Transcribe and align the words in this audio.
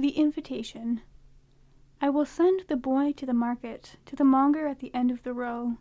The 0.00 0.16
invitation. 0.16 1.02
I 2.00 2.08
will 2.08 2.24
send 2.24 2.62
the 2.68 2.76
boy 2.76 3.12
to 3.18 3.26
the 3.26 3.34
market, 3.34 3.96
to 4.06 4.16
the 4.16 4.24
monger 4.24 4.66
at 4.66 4.78
the 4.78 4.90
end 4.94 5.10
of 5.10 5.22
the 5.24 5.34
row, 5.34 5.76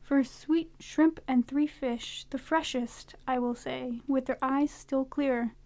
for 0.00 0.20
a 0.20 0.24
sweet 0.24 0.70
shrimp 0.78 1.18
and 1.26 1.44
three 1.44 1.66
fish, 1.66 2.26
the 2.30 2.38
freshest, 2.38 3.16
I 3.26 3.40
will 3.40 3.56
say, 3.56 4.02
with 4.06 4.26
their 4.26 4.38
eyes 4.40 4.70
still 4.70 5.04
clear. 5.04 5.56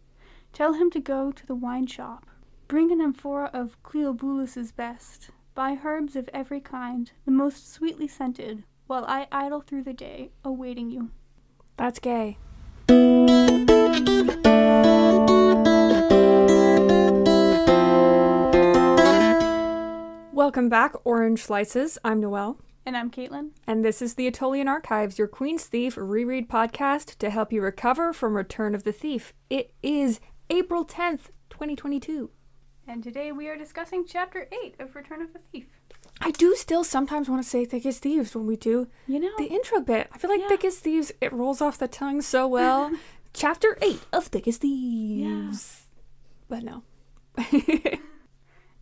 Tell 0.54 0.72
him 0.72 0.90
to 0.92 0.98
go 0.98 1.30
to 1.30 1.46
the 1.46 1.54
wine 1.54 1.86
shop. 1.86 2.24
Bring 2.68 2.90
an 2.90 3.02
amphora 3.02 3.50
of 3.52 3.76
Cleobulus's 3.82 4.72
best. 4.72 5.28
Buy 5.54 5.78
herbs 5.84 6.16
of 6.16 6.30
every 6.32 6.62
kind, 6.62 7.12
the 7.26 7.32
most 7.32 7.70
sweetly 7.70 8.08
scented, 8.08 8.64
while 8.86 9.04
I 9.04 9.28
idle 9.30 9.60
through 9.60 9.82
the 9.82 9.92
day, 9.92 10.30
awaiting 10.42 10.88
you. 10.88 11.10
That's 11.76 11.98
gay. 11.98 12.38
Welcome 20.40 20.70
back, 20.70 20.94
Orange 21.04 21.42
Slices. 21.42 21.98
I'm 22.02 22.18
Noelle. 22.18 22.56
And 22.86 22.96
I'm 22.96 23.10
Caitlin. 23.10 23.50
And 23.66 23.84
this 23.84 24.00
is 24.00 24.14
the 24.14 24.26
Attolian 24.26 24.68
Archives, 24.68 25.18
your 25.18 25.28
Queen's 25.28 25.66
Thief 25.66 25.98
reread 25.98 26.48
podcast 26.48 27.18
to 27.18 27.28
help 27.28 27.52
you 27.52 27.60
recover 27.60 28.14
from 28.14 28.34
Return 28.34 28.74
of 28.74 28.84
the 28.84 28.90
Thief. 28.90 29.34
It 29.50 29.74
is 29.82 30.18
April 30.48 30.86
10th, 30.86 31.28
2022. 31.50 32.30
And 32.88 33.02
today 33.02 33.32
we 33.32 33.48
are 33.48 33.56
discussing 33.58 34.06
Chapter 34.08 34.48
8 34.64 34.76
of 34.78 34.96
Return 34.96 35.20
of 35.20 35.34
the 35.34 35.40
Thief. 35.52 35.66
I 36.22 36.30
do 36.30 36.56
still 36.56 36.84
sometimes 36.84 37.28
want 37.28 37.42
to 37.42 37.48
say 37.48 37.66
Thick 37.66 37.84
as 37.84 37.98
Thieves 37.98 38.34
when 38.34 38.46
we 38.46 38.56
do 38.56 38.88
You 39.06 39.20
know, 39.20 39.32
the 39.36 39.44
intro 39.44 39.82
bit. 39.82 40.08
I 40.10 40.16
feel 40.16 40.30
like 40.30 40.40
Yeah. 40.40 40.48
Thick 40.48 40.64
as 40.64 40.78
Thieves, 40.78 41.12
it 41.20 41.34
rolls 41.34 41.60
off 41.60 41.76
the 41.76 41.86
tongue 41.86 42.22
so 42.22 42.48
well. 42.48 42.90
Chapter 43.34 43.76
8 43.82 44.00
of 44.10 44.28
Thick 44.28 44.48
as 44.48 44.56
Thieves. 44.56 45.82
But 46.48 46.62
no. 46.62 46.82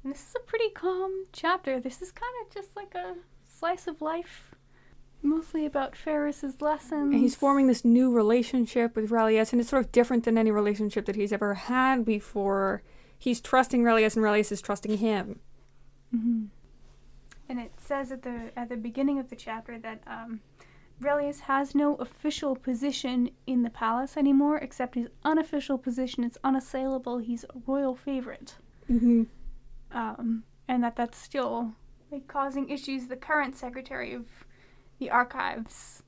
and 0.09 0.15
this 0.15 0.31
is 0.31 0.37
a 0.37 0.47
pretty 0.47 0.71
calm 0.71 1.27
chapter. 1.35 1.79
This 1.79 2.01
is 2.01 2.13
kind 2.13 2.33
of 2.43 2.55
just 2.55 2.75
like 2.75 2.95
a 2.95 3.15
slice 3.47 3.87
of 3.87 4.01
life, 4.01 4.55
mostly 5.21 5.67
about 5.67 5.95
Pheris's 5.95 6.63
lessons. 6.63 7.13
And 7.13 7.21
he's 7.21 7.35
forming 7.35 7.67
this 7.67 7.85
new 7.85 8.11
relationship 8.11 8.97
with 8.97 9.11
Relius, 9.11 9.53
and 9.53 9.61
it's 9.61 9.69
sort 9.69 9.85
of 9.85 9.93
different 9.93 10.25
than 10.25 10.39
any 10.39 10.51
relationship 10.51 11.05
that 11.05 11.17
he's 11.17 11.31
ever 11.31 11.53
had 11.53 12.07
before. 12.07 12.83
He's 13.19 13.43
trusting 13.43 13.83
Relius, 13.83 14.17
and 14.17 14.25
Relius 14.25 14.51
is 14.51 14.63
trusting 14.63 14.97
him. 14.97 15.41
hmm 16.11 16.45
And 17.47 17.61
it 17.61 17.73
says 17.77 18.11
at 18.11 18.23
the 18.23 18.51
at 18.57 18.71
the 18.71 18.79
beginning 18.79 19.19
of 19.19 19.29
the 19.29 19.37
chapter 19.37 19.79
that 19.79 20.01
um, 20.07 20.41
Relius 21.03 21.41
has 21.41 21.75
no 21.75 21.97
official 21.97 22.57
position 22.57 23.29
in 23.47 23.63
the 23.63 23.69
palace 23.69 24.17
anymore, 24.17 24.57
except 24.57 24.95
his 24.95 25.09
unofficial 25.23 25.77
position 25.77 26.25
is 26.25 26.39
unassailable. 26.43 27.19
He's 27.19 27.45
a 27.45 27.59
royal 27.67 27.95
favorite. 27.95 28.55
Mm-hmm. 28.91 29.25
Um, 29.93 30.45
and 30.67 30.83
that 30.85 30.97
that's 30.97 31.19
still 31.19 31.73
like 32.11 32.27
causing 32.29 32.69
issues. 32.69 33.07
The 33.07 33.17
current 33.17 33.57
secretary 33.57 34.15
of 34.15 34.27
the 34.99 35.11
archives 35.11 36.03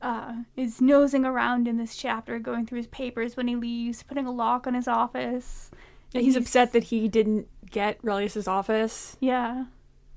uh, 0.00 0.32
is 0.56 0.80
nosing 0.80 1.24
around 1.24 1.66
in 1.66 1.76
this 1.76 1.96
chapter, 1.96 2.38
going 2.38 2.66
through 2.66 2.78
his 2.78 2.86
papers 2.86 3.36
when 3.36 3.48
he 3.48 3.56
leaves, 3.56 4.02
putting 4.02 4.26
a 4.26 4.32
lock 4.32 4.66
on 4.66 4.74
his 4.74 4.88
office. 4.88 5.70
And 6.14 6.22
he's 6.22 6.36
upset 6.36 6.72
that 6.72 6.84
he 6.84 7.08
didn't 7.08 7.48
get 7.70 8.02
Relius's 8.02 8.48
office. 8.48 9.16
Yeah, 9.20 9.66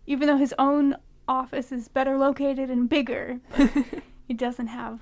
even 0.05 0.27
though 0.27 0.37
his 0.37 0.53
own 0.57 0.95
office 1.27 1.71
is 1.71 1.87
better 1.87 2.17
located 2.17 2.69
and 2.69 2.89
bigger, 2.89 3.39
it 4.27 4.37
doesn't 4.37 4.67
have 4.67 4.99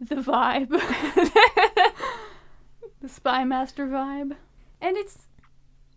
the 0.00 0.16
vibe, 0.16 0.68
the 3.00 3.08
spy 3.08 3.44
master 3.44 3.86
vibe, 3.86 4.36
and 4.80 4.96
it's 4.96 5.28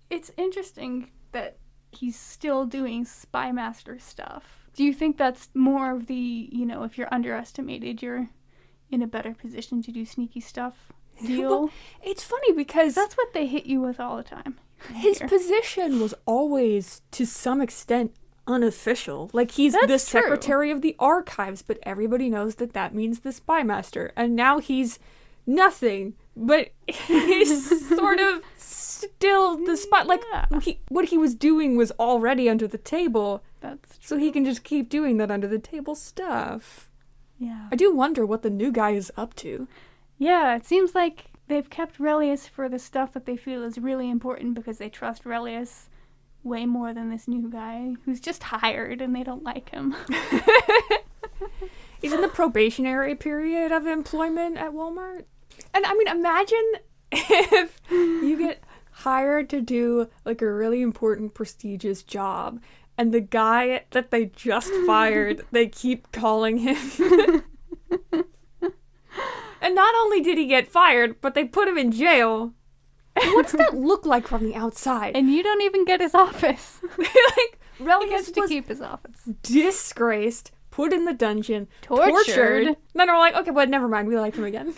it's 0.10 0.32
interesting 0.38 1.12
that 1.32 1.58
he's 1.92 2.18
still 2.18 2.66
doing 2.66 3.06
spy 3.06 3.52
master 3.52 3.98
stuff. 4.00 4.44
Do 4.76 4.84
you 4.84 4.94
think 4.94 5.18
that's 5.18 5.50
more 5.54 5.92
of 5.96 6.08
the 6.08 6.50
you 6.52 6.66
know 6.66 6.84
if 6.84 6.98
you're 6.98 7.14
underestimated, 7.14 8.02
you're 8.02 8.30
in 8.92 9.02
a 9.02 9.08
better 9.08 9.34
position 9.34 9.82
to 9.84 9.92
do 9.92 10.06
sneaky 10.06 10.40
stuff 10.40 10.92
deal? 11.26 11.50
Well, 11.50 11.70
It's 12.04 12.24
funny 12.24 12.54
because 12.54 12.96
that's 12.96 13.18
what 13.18 13.34
they 13.34 13.46
hit 13.48 13.66
you 13.66 13.82
with 13.82 14.00
all 14.00 14.18
the 14.18 14.24
time. 14.24 14.60
his 14.94 15.20
here. 15.20 15.28
position 15.28 16.00
was 16.00 16.14
always, 16.26 17.02
to 17.12 17.26
some 17.26 17.62
extent, 17.62 18.16
unofficial. 18.48 19.30
Like 19.34 19.52
he's 19.52 19.74
the 19.74 19.86
true. 19.88 19.98
secretary 19.98 20.72
of 20.72 20.82
the 20.82 20.96
archives, 20.98 21.62
but 21.62 21.78
everybody 21.84 22.30
knows 22.30 22.56
that 22.56 22.74
that 22.74 22.96
means 22.96 23.20
the 23.20 23.32
spy 23.32 23.62
master. 23.64 24.12
And 24.16 24.36
now 24.36 24.60
he's 24.60 24.98
nothing, 25.46 26.14
but 26.36 26.70
he's 26.88 27.88
sort 27.90 28.20
of 28.20 28.42
still 28.58 29.58
the 29.66 29.76
spot. 29.78 30.08
Like 30.08 30.22
Yeah. 30.32 30.60
he, 30.62 30.80
what 30.90 31.06
he 31.06 31.18
was 31.18 31.36
doing 31.36 31.78
was 31.78 31.92
already 32.00 32.50
under 32.50 32.68
the 32.68 32.78
table, 32.78 33.44
That's 33.62 33.98
true. 33.98 34.08
so 34.08 34.18
he 34.18 34.32
can 34.32 34.46
just 34.46 34.64
keep 34.64 34.90
doing 34.90 35.18
that 35.18 35.32
under 35.32 35.48
the 35.48 35.60
table 35.60 35.96
stuff. 35.96 36.90
yeah. 37.40 37.68
I 37.72 37.76
do 37.76 37.94
wonder 37.94 38.26
what 38.26 38.42
the 38.42 38.50
new 38.50 38.72
guy 38.72 38.92
is 38.92 39.12
up 39.18 39.36
to. 39.38 39.68
Yeah, 40.18 40.56
it 40.56 40.66
seems 40.66 40.94
like 40.96 41.26
they've 41.48 41.70
kept 41.70 41.98
Relius 42.00 42.48
for 42.48 42.68
the 42.70 42.78
stuff 42.80 43.14
that 43.14 43.26
they 43.26 43.38
feel 43.38 43.64
is 43.64 43.78
really 43.78 44.10
important 44.10 44.54
because 44.54 44.78
they 44.78 44.90
trust 44.90 45.24
Relius 45.24 45.88
way 46.44 46.66
more 46.66 46.94
than 46.94 47.10
this 47.10 47.28
new 47.28 47.50
guy 47.50 47.96
who's 48.06 48.20
just 48.20 48.44
hired 48.44 49.02
and 49.02 49.16
they 49.16 49.24
don't 49.24 49.44
like 49.44 49.70
him. 49.70 49.96
He's 52.02 52.14
in 52.14 52.22
the 52.22 52.28
probationary 52.30 53.16
period 53.16 53.72
of 53.72 53.86
employment 53.88 54.58
at 54.58 54.72
Walmart. 54.72 55.24
And 55.74 55.86
I 55.86 55.94
mean, 55.94 56.08
imagine 56.08 56.74
if 57.12 57.80
you 57.90 58.38
get 58.38 58.64
hired 58.92 59.50
to 59.50 59.62
do 59.62 60.10
like 60.26 60.42
a 60.42 60.52
really 60.52 60.82
important, 60.82 61.34
prestigious 61.34 62.04
job, 62.04 62.60
and 62.98 63.14
the 63.14 63.22
guy 63.22 63.86
that 63.92 64.12
they 64.12 64.26
just 64.26 64.72
fired, 64.86 65.46
they 65.52 65.68
keep 65.68 66.12
calling 66.12 66.58
him. 66.58 66.78
and 69.62 69.76
not 69.76 69.96
only 69.96 70.22
did 70.22 70.38
he 70.38 70.46
get 70.48 70.68
fired, 70.68 71.20
but 71.22 71.34
they 71.34 71.46
put 71.46 71.68
him 71.68 71.78
in 71.78 71.92
jail. 71.92 72.54
What 73.16 73.44
does 73.48 73.54
that 73.54 73.76
look 73.76 74.06
like 74.06 74.28
from 74.28 74.46
the 74.46 74.56
outside? 74.56 75.16
and 75.18 75.30
you 75.30 75.44
don't 75.44 75.62
even 75.62 75.84
get 75.84 76.00
his 76.00 76.16
office. 76.16 76.80
like, 76.98 77.60
he 77.80 78.10
gets 78.10 78.32
to 78.32 78.42
was 78.42 78.50
keep 78.50 78.68
his 78.68 78.82
office. 78.82 79.30
disgraced, 79.42 80.52
put 80.72 80.94
in 80.94 81.06
the 81.06 81.14
dungeon, 81.14 81.68
Tortured. 81.82 82.78
Then 82.94 83.08
they're 83.08 83.18
like, 83.18 83.36
okay, 83.36 83.52
but 83.52 83.70
never 83.70 83.88
mind, 83.90 84.08
we 84.08 84.18
like 84.18 84.36
him 84.36 84.46
again. 84.46 84.74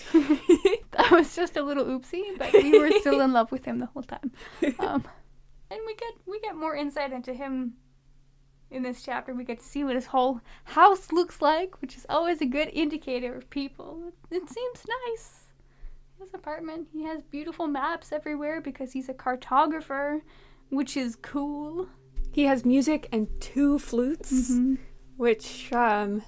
That 0.97 1.09
was 1.11 1.35
just 1.35 1.55
a 1.55 1.63
little 1.63 1.85
oopsie, 1.85 2.37
but 2.37 2.51
we 2.51 2.77
were 2.77 2.91
still 2.99 3.21
in 3.21 3.31
love 3.31 3.49
with 3.51 3.63
him 3.63 3.79
the 3.79 3.85
whole 3.85 4.03
time. 4.03 4.31
Um, 4.79 5.05
and 5.71 5.79
we 5.85 5.95
get 5.95 6.13
we 6.27 6.39
get 6.41 6.55
more 6.57 6.75
insight 6.75 7.13
into 7.13 7.33
him 7.33 7.75
in 8.69 8.83
this 8.83 9.01
chapter. 9.01 9.33
We 9.33 9.45
get 9.45 9.59
to 9.59 9.65
see 9.65 9.85
what 9.85 9.95
his 9.95 10.07
whole 10.07 10.41
house 10.65 11.13
looks 11.13 11.41
like, 11.41 11.81
which 11.81 11.95
is 11.95 12.05
always 12.09 12.41
a 12.41 12.45
good 12.45 12.69
indicator 12.73 13.33
of 13.35 13.49
people. 13.49 14.11
It 14.29 14.49
seems 14.49 14.85
nice. 15.07 15.45
His 16.19 16.33
apartment. 16.33 16.89
He 16.91 17.03
has 17.03 17.23
beautiful 17.23 17.67
maps 17.67 18.11
everywhere 18.11 18.59
because 18.59 18.91
he's 18.91 19.07
a 19.07 19.13
cartographer, 19.13 20.21
which 20.69 20.97
is 20.97 21.15
cool. 21.15 21.87
he 22.33 22.43
has 22.43 22.65
music 22.65 23.07
and 23.13 23.27
two 23.39 23.79
flutes, 23.79 24.51
which 25.15 25.71
um, 25.73 26.21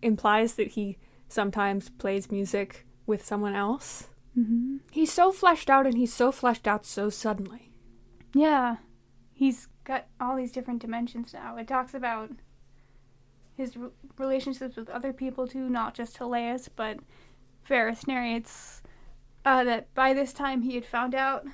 implies 0.00 0.54
that 0.54 0.68
he 0.68 0.96
sometimes 1.28 1.88
plays 1.90 2.30
music 2.30 2.86
with 3.12 3.26
someone 3.26 3.54
else. 3.54 4.08
Mm-hmm. 4.36 4.78
He's 4.90 5.12
so 5.12 5.32
fleshed 5.32 5.68
out, 5.68 5.86
and 5.86 5.98
he's 5.98 6.14
so 6.14 6.32
fleshed 6.32 6.66
out 6.66 6.86
so 6.86 7.10
suddenly. 7.10 7.70
Yeah, 8.34 8.76
he's 9.34 9.68
got 9.84 10.06
all 10.18 10.34
these 10.34 10.50
different 10.50 10.80
dimensions 10.80 11.34
now. 11.34 11.58
It 11.58 11.68
talks 11.68 11.92
about 11.92 12.30
his 13.54 13.76
r- 13.76 13.90
relationships 14.16 14.76
with 14.76 14.88
other 14.88 15.12
people 15.12 15.46
too, 15.46 15.68
not 15.68 15.92
just 15.92 16.16
Teleus, 16.16 16.70
but 16.74 17.00
Pheris 17.62 18.06
narrates 18.06 18.80
uh, 19.44 19.62
that 19.64 19.92
by 19.92 20.14
this 20.14 20.32
time 20.32 20.62
he 20.62 20.74
had 20.74 20.86
found 20.86 21.14
out 21.14 21.44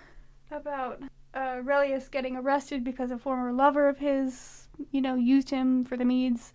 about 0.52 1.02
uh, 1.34 1.56
Relius 1.64 2.08
getting 2.08 2.36
arrested 2.36 2.84
because 2.84 3.10
a 3.10 3.18
former 3.18 3.52
lover 3.52 3.88
of 3.88 3.98
his, 3.98 4.68
you 4.92 5.00
know, 5.00 5.16
used 5.16 5.50
him 5.50 5.84
for 5.84 5.96
the 5.96 6.04
Medes. 6.04 6.52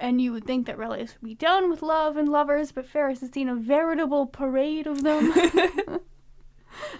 And 0.00 0.20
you 0.20 0.32
would 0.32 0.44
think 0.44 0.66
that 0.66 0.76
Relius 0.76 1.14
would 1.14 1.28
be 1.28 1.34
done 1.34 1.70
with 1.70 1.82
love 1.82 2.16
and 2.16 2.28
lovers, 2.28 2.72
but 2.72 2.86
Pheris 2.86 3.20
has 3.20 3.30
seen 3.30 3.48
a 3.48 3.54
veritable 3.54 4.26
parade 4.26 4.86
of 4.86 5.02
them. 5.02 5.32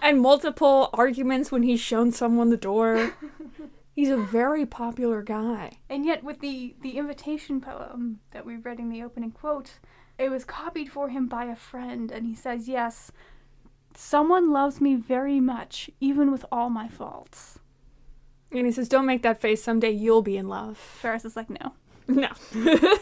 And 0.02 0.20
multiple 0.20 0.90
arguments 0.92 1.50
when 1.50 1.62
he's 1.62 1.80
shown 1.80 2.12
someone 2.12 2.50
the 2.50 2.56
door. 2.56 3.14
He's 3.94 4.10
a 4.10 4.16
very 4.16 4.66
popular 4.66 5.22
guy. 5.22 5.78
And 5.88 6.04
yet, 6.04 6.24
with 6.24 6.40
the, 6.40 6.74
the 6.82 6.98
invitation 6.98 7.60
poem 7.60 8.18
that 8.32 8.44
we 8.44 8.56
read 8.56 8.80
in 8.80 8.88
the 8.90 9.04
opening 9.04 9.30
quote, 9.30 9.78
it 10.18 10.30
was 10.30 10.44
copied 10.44 10.90
for 10.90 11.10
him 11.10 11.28
by 11.28 11.44
a 11.44 11.54
friend, 11.54 12.10
and 12.10 12.26
he 12.26 12.34
says, 12.34 12.68
Yes, 12.68 13.12
someone 13.94 14.52
loves 14.52 14.80
me 14.80 14.96
very 14.96 15.38
much, 15.38 15.90
even 16.00 16.32
with 16.32 16.44
all 16.50 16.70
my 16.70 16.88
faults. 16.88 17.60
And 18.50 18.66
he 18.66 18.72
says, 18.72 18.88
Don't 18.88 19.06
make 19.06 19.22
that 19.22 19.40
face, 19.40 19.62
someday 19.62 19.92
you'll 19.92 20.22
be 20.22 20.36
in 20.36 20.48
love. 20.48 20.76
Pheris 20.76 21.24
is 21.24 21.36
like, 21.36 21.50
No. 21.50 21.74
No. 22.08 22.28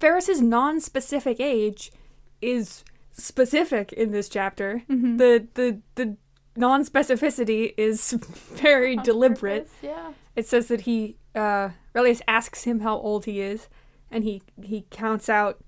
Pheris's 0.00 0.40
non-specific 0.40 1.38
age 1.40 1.92
is 2.40 2.84
specific 3.12 3.92
in 3.92 4.10
this 4.10 4.28
chapter. 4.28 4.82
Mhm. 4.88 5.18
The 5.18 5.46
the 5.54 5.80
the 5.94 6.16
non 6.56 6.84
specificity 6.84 7.72
is 7.76 8.12
very 8.52 8.96
On 8.98 9.04
deliberate. 9.04 9.64
purpose, 9.66 9.72
Yeah. 9.82 10.12
It 10.34 10.46
says 10.46 10.68
that 10.68 10.82
he, 10.82 11.16
uh, 11.34 11.70
Relius 11.94 12.22
asks 12.26 12.64
him 12.64 12.80
how 12.80 12.96
old 12.96 13.26
he 13.26 13.40
is, 13.42 13.68
and 14.10 14.24
he, 14.24 14.40
he 14.62 14.86
counts 14.90 15.28
out 15.28 15.62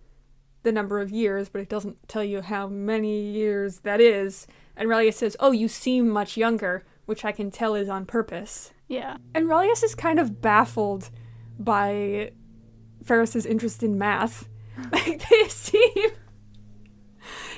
the 0.63 0.73
number 0.73 1.01
of 1.03 1.11
years, 1.11 1.51
but 1.51 1.61
it 1.61 1.69
doesn't 1.69 2.09
tell 2.09 2.25
you 2.25 2.41
how 2.41 2.67
many 2.69 3.21
years 3.21 3.81
that 3.81 4.01
is. 4.01 4.47
And 4.75 4.89
Relius 4.89 5.17
says, 5.19 5.37
Oh, 5.39 5.53
you 5.53 5.69
seem 5.69 6.09
much 6.09 6.39
younger, 6.39 6.85
which 7.05 7.27
I 7.27 7.33
can 7.33 7.51
tell 7.51 7.75
is 7.75 7.91
on 7.91 8.07
purpose. 8.07 8.73
Yeah. 8.89 9.19
And 9.35 9.49
Relius 9.51 9.83
is 9.83 9.95
kind 9.95 10.19
of 10.19 10.41
baffled 10.41 11.11
by 11.59 12.33
Pheris's 13.05 13.47
interest 13.47 13.83
in 13.83 13.99
math. 13.99 14.49
Like 14.91 15.29
they 15.29 15.49
seem 15.49 16.11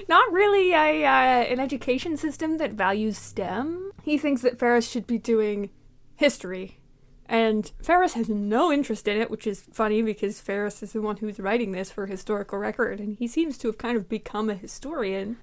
not 0.09 0.33
really 0.33 0.73
a 0.73 1.05
uh, 1.05 1.45
an 1.45 1.61
education 1.61 2.17
system 2.17 2.59
that 2.59 2.75
values 2.75 3.19
STEM. 3.19 3.93
He 4.03 4.19
thinks 4.19 4.43
that 4.43 4.59
Pheris 4.59 4.89
should 4.89 5.07
be 5.07 5.19
doing 5.19 5.71
history, 6.15 6.79
and 7.27 7.73
Pheris 7.83 8.15
has 8.15 8.29
no 8.29 8.71
interest 8.71 9.09
in 9.09 9.21
it, 9.21 9.31
which 9.31 9.47
is 9.47 9.65
funny 9.73 10.03
because 10.03 10.41
Pheris 10.41 10.83
is 10.83 10.93
the 10.93 11.03
one 11.03 11.17
who's 11.17 11.41
writing 11.41 11.73
this 11.73 11.91
for 11.91 12.07
historical 12.07 12.59
record, 12.59 13.01
and 13.01 13.17
he 13.17 13.27
seems 13.27 13.59
to 13.59 13.69
have 13.69 13.79
kind 13.79 13.97
of 13.97 14.09
become 14.09 14.49
a 14.49 14.55
historian. 14.55 15.39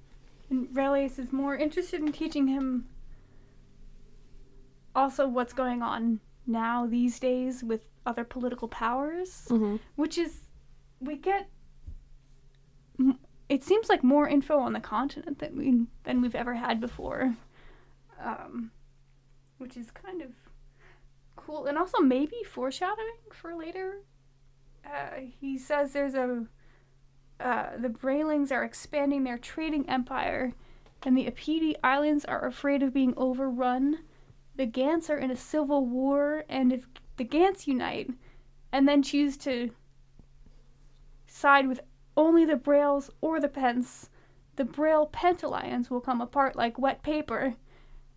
And 0.49 0.67
Relius 0.73 1.19
is 1.19 1.33
more 1.33 1.55
interested 1.55 2.01
in 2.01 2.11
teaching 2.11 2.47
him 2.47 2.87
also 4.95 5.27
what's 5.27 5.53
going 5.53 5.81
on 5.81 6.19
now 6.47 6.85
these 6.85 7.19
days 7.19 7.63
with 7.63 7.81
other 8.05 8.23
political 8.23 8.67
powers, 8.67 9.47
Mm-hmm. 9.49 9.77
which 9.95 10.17
is 10.17 10.41
we 10.99 11.15
get. 11.17 11.49
It 13.49 13.63
seems 13.63 13.89
like 13.89 14.03
more 14.03 14.27
info 14.27 14.57
on 14.59 14.73
the 14.73 14.79
continent 14.79 15.39
than 15.39 15.57
we 15.57 15.85
than 16.03 16.21
we've 16.21 16.35
ever 16.35 16.55
had 16.55 16.79
before, 16.79 17.35
um, 18.21 18.71
which 19.57 19.75
is 19.77 19.91
kind 19.91 20.21
of 20.21 20.29
cool, 21.35 21.65
and 21.65 21.77
also 21.77 21.99
maybe 21.99 22.37
foreshadowing 22.49 23.17
for 23.31 23.55
later. 23.55 24.01
Uh, 24.85 25.21
he 25.39 25.57
says 25.57 25.93
there's 25.93 26.13
a 26.15 26.45
uh, 27.39 27.77
the 27.77 27.89
Braylings 27.89 28.51
are 28.51 28.63
expanding 28.63 29.23
their 29.23 29.37
trading 29.37 29.87
empire, 29.89 30.53
and 31.03 31.17
the 31.17 31.25
Apidi 31.29 31.75
Islands 31.83 32.25
are 32.25 32.45
afraid 32.45 32.81
of 32.81 32.93
being 32.93 33.13
overrun. 33.17 33.99
The 34.55 34.65
Gants 34.65 35.09
are 35.09 35.17
in 35.17 35.31
a 35.31 35.35
civil 35.35 35.85
war, 35.85 36.45
and 36.47 36.71
if 36.71 36.87
the 37.17 37.23
Gants 37.23 37.67
unite 37.67 38.11
and 38.71 38.87
then 38.87 39.01
choose 39.01 39.37
to 39.37 39.71
side 41.25 41.67
with 41.67 41.81
only 42.15 42.45
the 42.45 42.55
Brails 42.55 43.09
or 43.21 43.39
the 43.39 43.47
Pence, 43.47 44.09
the 44.55 44.65
Braille 44.65 45.07
Pent 45.07 45.41
Alliance 45.43 45.89
will 45.89 46.01
come 46.01 46.21
apart 46.21 46.55
like 46.55 46.77
wet 46.77 47.01
paper, 47.01 47.55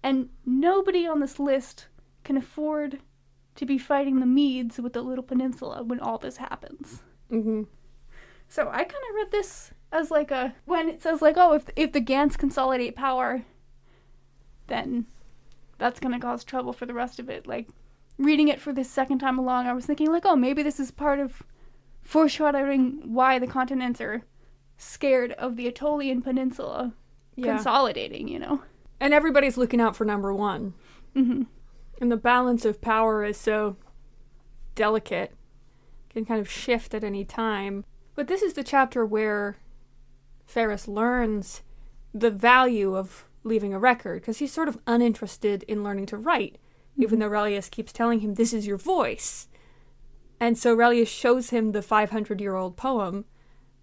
and 0.02 0.28
nobody 0.44 1.06
on 1.06 1.20
this 1.20 1.38
list 1.38 1.86
can 2.24 2.36
afford 2.36 3.00
to 3.54 3.64
be 3.64 3.78
fighting 3.78 4.20
the 4.20 4.26
Medes 4.26 4.78
with 4.78 4.92
the 4.92 5.02
Little 5.02 5.24
Peninsula 5.24 5.82
when 5.82 6.00
all 6.00 6.18
this 6.18 6.36
happens. 6.36 7.02
Mm-hmm. 7.30 7.62
So 8.48 8.68
I 8.68 8.84
kind 8.84 9.04
of 9.10 9.14
read 9.14 9.30
this 9.30 9.72
as 9.90 10.10
like 10.10 10.30
a 10.30 10.54
when 10.66 10.88
it 10.88 11.02
says 11.02 11.22
like 11.22 11.36
oh 11.36 11.54
if 11.54 11.68
if 11.74 11.92
the 11.92 12.00
Gants 12.00 12.36
consolidate 12.36 12.94
power, 12.94 13.44
then 14.66 15.06
that's 15.78 16.00
gonna 16.00 16.20
cause 16.20 16.44
trouble 16.44 16.72
for 16.72 16.86
the 16.86 16.94
rest 16.94 17.18
of 17.18 17.28
it. 17.28 17.46
Like 17.46 17.68
reading 18.18 18.48
it 18.48 18.60
for 18.60 18.72
this 18.72 18.90
second 18.90 19.18
time 19.18 19.38
along, 19.38 19.66
I 19.66 19.72
was 19.72 19.86
thinking 19.86 20.10
like 20.10 20.24
oh 20.26 20.36
maybe 20.36 20.62
this 20.62 20.80
is 20.80 20.90
part 20.90 21.18
of 21.20 21.42
foreshadowing 22.02 23.12
why 23.12 23.38
the 23.38 23.46
continents 23.46 24.00
are 24.00 24.22
scared 24.78 25.32
of 25.32 25.56
the 25.56 25.66
Aetolian 25.66 26.22
Peninsula 26.22 26.94
Yeah. 27.34 27.54
consolidating. 27.56 28.28
You 28.28 28.38
know. 28.38 28.62
and 29.00 29.12
everybody's 29.12 29.56
looking 29.56 29.80
out 29.80 29.96
for 29.96 30.04
number 30.04 30.32
one. 30.32 30.74
hmm 31.14 31.42
And 32.00 32.10
the 32.12 32.16
balance 32.16 32.64
of 32.64 32.80
power 32.80 33.24
is 33.24 33.36
so 33.36 33.76
delicate, 34.74 35.32
can 36.10 36.24
kind 36.24 36.40
of 36.40 36.50
shift 36.50 36.94
at 36.94 37.04
any 37.04 37.24
time. 37.24 37.84
But 38.14 38.28
this 38.28 38.42
is 38.42 38.52
the 38.54 38.64
chapter 38.64 39.04
where 39.04 39.56
Pheris 40.46 40.86
learns 40.88 41.62
the 42.14 42.30
value 42.30 42.94
of 42.96 43.28
leaving 43.46 43.72
a 43.72 43.78
record, 43.78 44.20
because 44.20 44.38
he's 44.38 44.52
sort 44.52 44.68
of 44.68 44.78
uninterested 44.86 45.64
in 45.68 45.84
learning 45.84 46.06
to 46.06 46.16
write, 46.16 46.58
even 46.96 47.18
though 47.18 47.28
Relius 47.28 47.70
keeps 47.70 47.92
telling 47.92 48.20
him, 48.20 48.34
This 48.34 48.52
is 48.52 48.66
your 48.66 48.78
voice. 48.78 49.48
And 50.38 50.58
so 50.58 50.74
Relius 50.74 51.08
shows 51.08 51.50
him 51.50 51.72
the 51.72 51.82
500 51.82 52.40
year 52.40 52.56
old 52.56 52.76
poem 52.76 53.24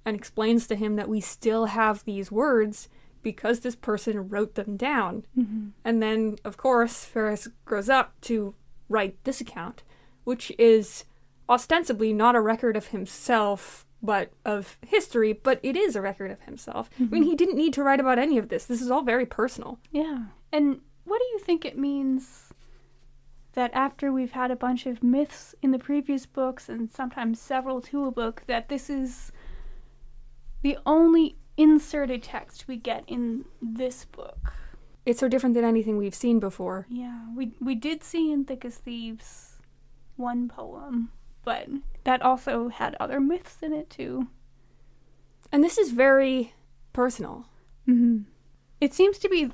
and 0.06 0.16
explains 0.16 0.68
to 0.68 0.76
him 0.76 0.96
that 0.98 1.10
we 1.10 1.22
still 1.22 1.66
have 1.66 2.04
these 2.04 2.32
words 2.32 2.90
because 3.24 3.62
this 3.62 3.76
person 3.76 4.30
wrote 4.30 4.56
them 4.56 4.76
down. 4.78 5.26
hmm 5.34 5.70
And 5.84 6.04
then, 6.04 6.38
of 6.44 6.58
course, 6.58 7.06
Pheris 7.06 7.48
grows 7.66 7.90
up 7.90 8.20
to 8.22 8.54
write 8.90 9.16
this 9.24 9.42
account, 9.42 9.84
which 10.26 10.52
is 10.60 11.06
ostensibly 11.50 12.14
not 12.14 12.36
a 12.36 12.42
record 12.42 12.76
of 12.76 12.88
himself, 12.88 13.86
but 14.04 14.34
of 14.46 14.78
history, 14.86 15.32
but 15.32 15.60
it 15.64 15.78
is 15.78 15.96
a 15.96 16.02
record 16.02 16.30
of 16.30 16.42
himself. 16.42 16.90
I 17.00 17.04
mean, 17.04 17.10
mm-hmm. 17.10 17.24
he 17.24 17.36
didn't 17.36 17.56
need 17.56 17.74
to 17.74 17.84
write 17.84 18.02
about 18.02 18.20
any 18.20 18.38
of 18.38 18.50
this. 18.50 18.66
This 18.66 18.82
is 18.82 18.92
all 18.92 19.02
very 19.02 19.26
personal. 19.26 19.80
Yeah. 19.92 20.26
And 20.52 20.82
what 21.06 21.20
do 21.20 21.26
you 21.32 21.40
think 21.40 21.64
it 21.64 21.78
means 21.78 22.54
that 23.54 23.72
after 23.74 24.12
we've 24.12 24.34
had 24.34 24.52
a 24.52 24.56
bunch 24.56 24.86
of 24.86 25.02
myths 25.02 25.56
in 25.62 25.72
the 25.72 25.80
previous 25.80 26.26
books 26.26 26.68
and 26.68 26.92
sometimes 26.92 27.40
several 27.40 27.82
to 27.82 28.06
a 28.06 28.12
book, 28.12 28.44
that 28.48 28.68
this 28.68 28.90
is 28.90 29.32
the 30.62 30.78
only 30.86 31.38
inserted 31.56 32.24
text 32.24 32.68
we 32.68 32.76
get 32.76 33.04
in 33.08 33.46
this 33.62 34.06
book? 34.06 34.54
It's 35.06 35.20
so 35.20 35.28
different 35.28 35.56
than 35.56 35.66
anything 35.66 35.98
we've 35.98 36.16
seen 36.16 36.40
before. 36.40 36.88
Yeah, 36.90 37.26
we 37.36 37.52
we 37.60 37.76
did 37.76 38.04
see 38.04 38.32
in 38.32 38.46
Thick 38.46 38.64
as 38.64 38.78
Thieves 38.78 39.58
one 40.16 40.48
poem, 40.48 41.12
but 41.44 41.68
that 42.04 42.22
also 42.22 42.70
had 42.70 42.96
other 43.00 43.20
myths 43.20 43.58
in 43.62 43.74
it 43.74 43.90
too. 43.90 44.28
And 45.52 45.64
this 45.64 45.78
is 45.78 45.92
very 45.92 46.54
personal. 46.94 47.46
Mm-hmm. 47.88 48.24
It 48.82 48.94
seems 48.94 49.18
to 49.20 49.30
be 49.30 49.52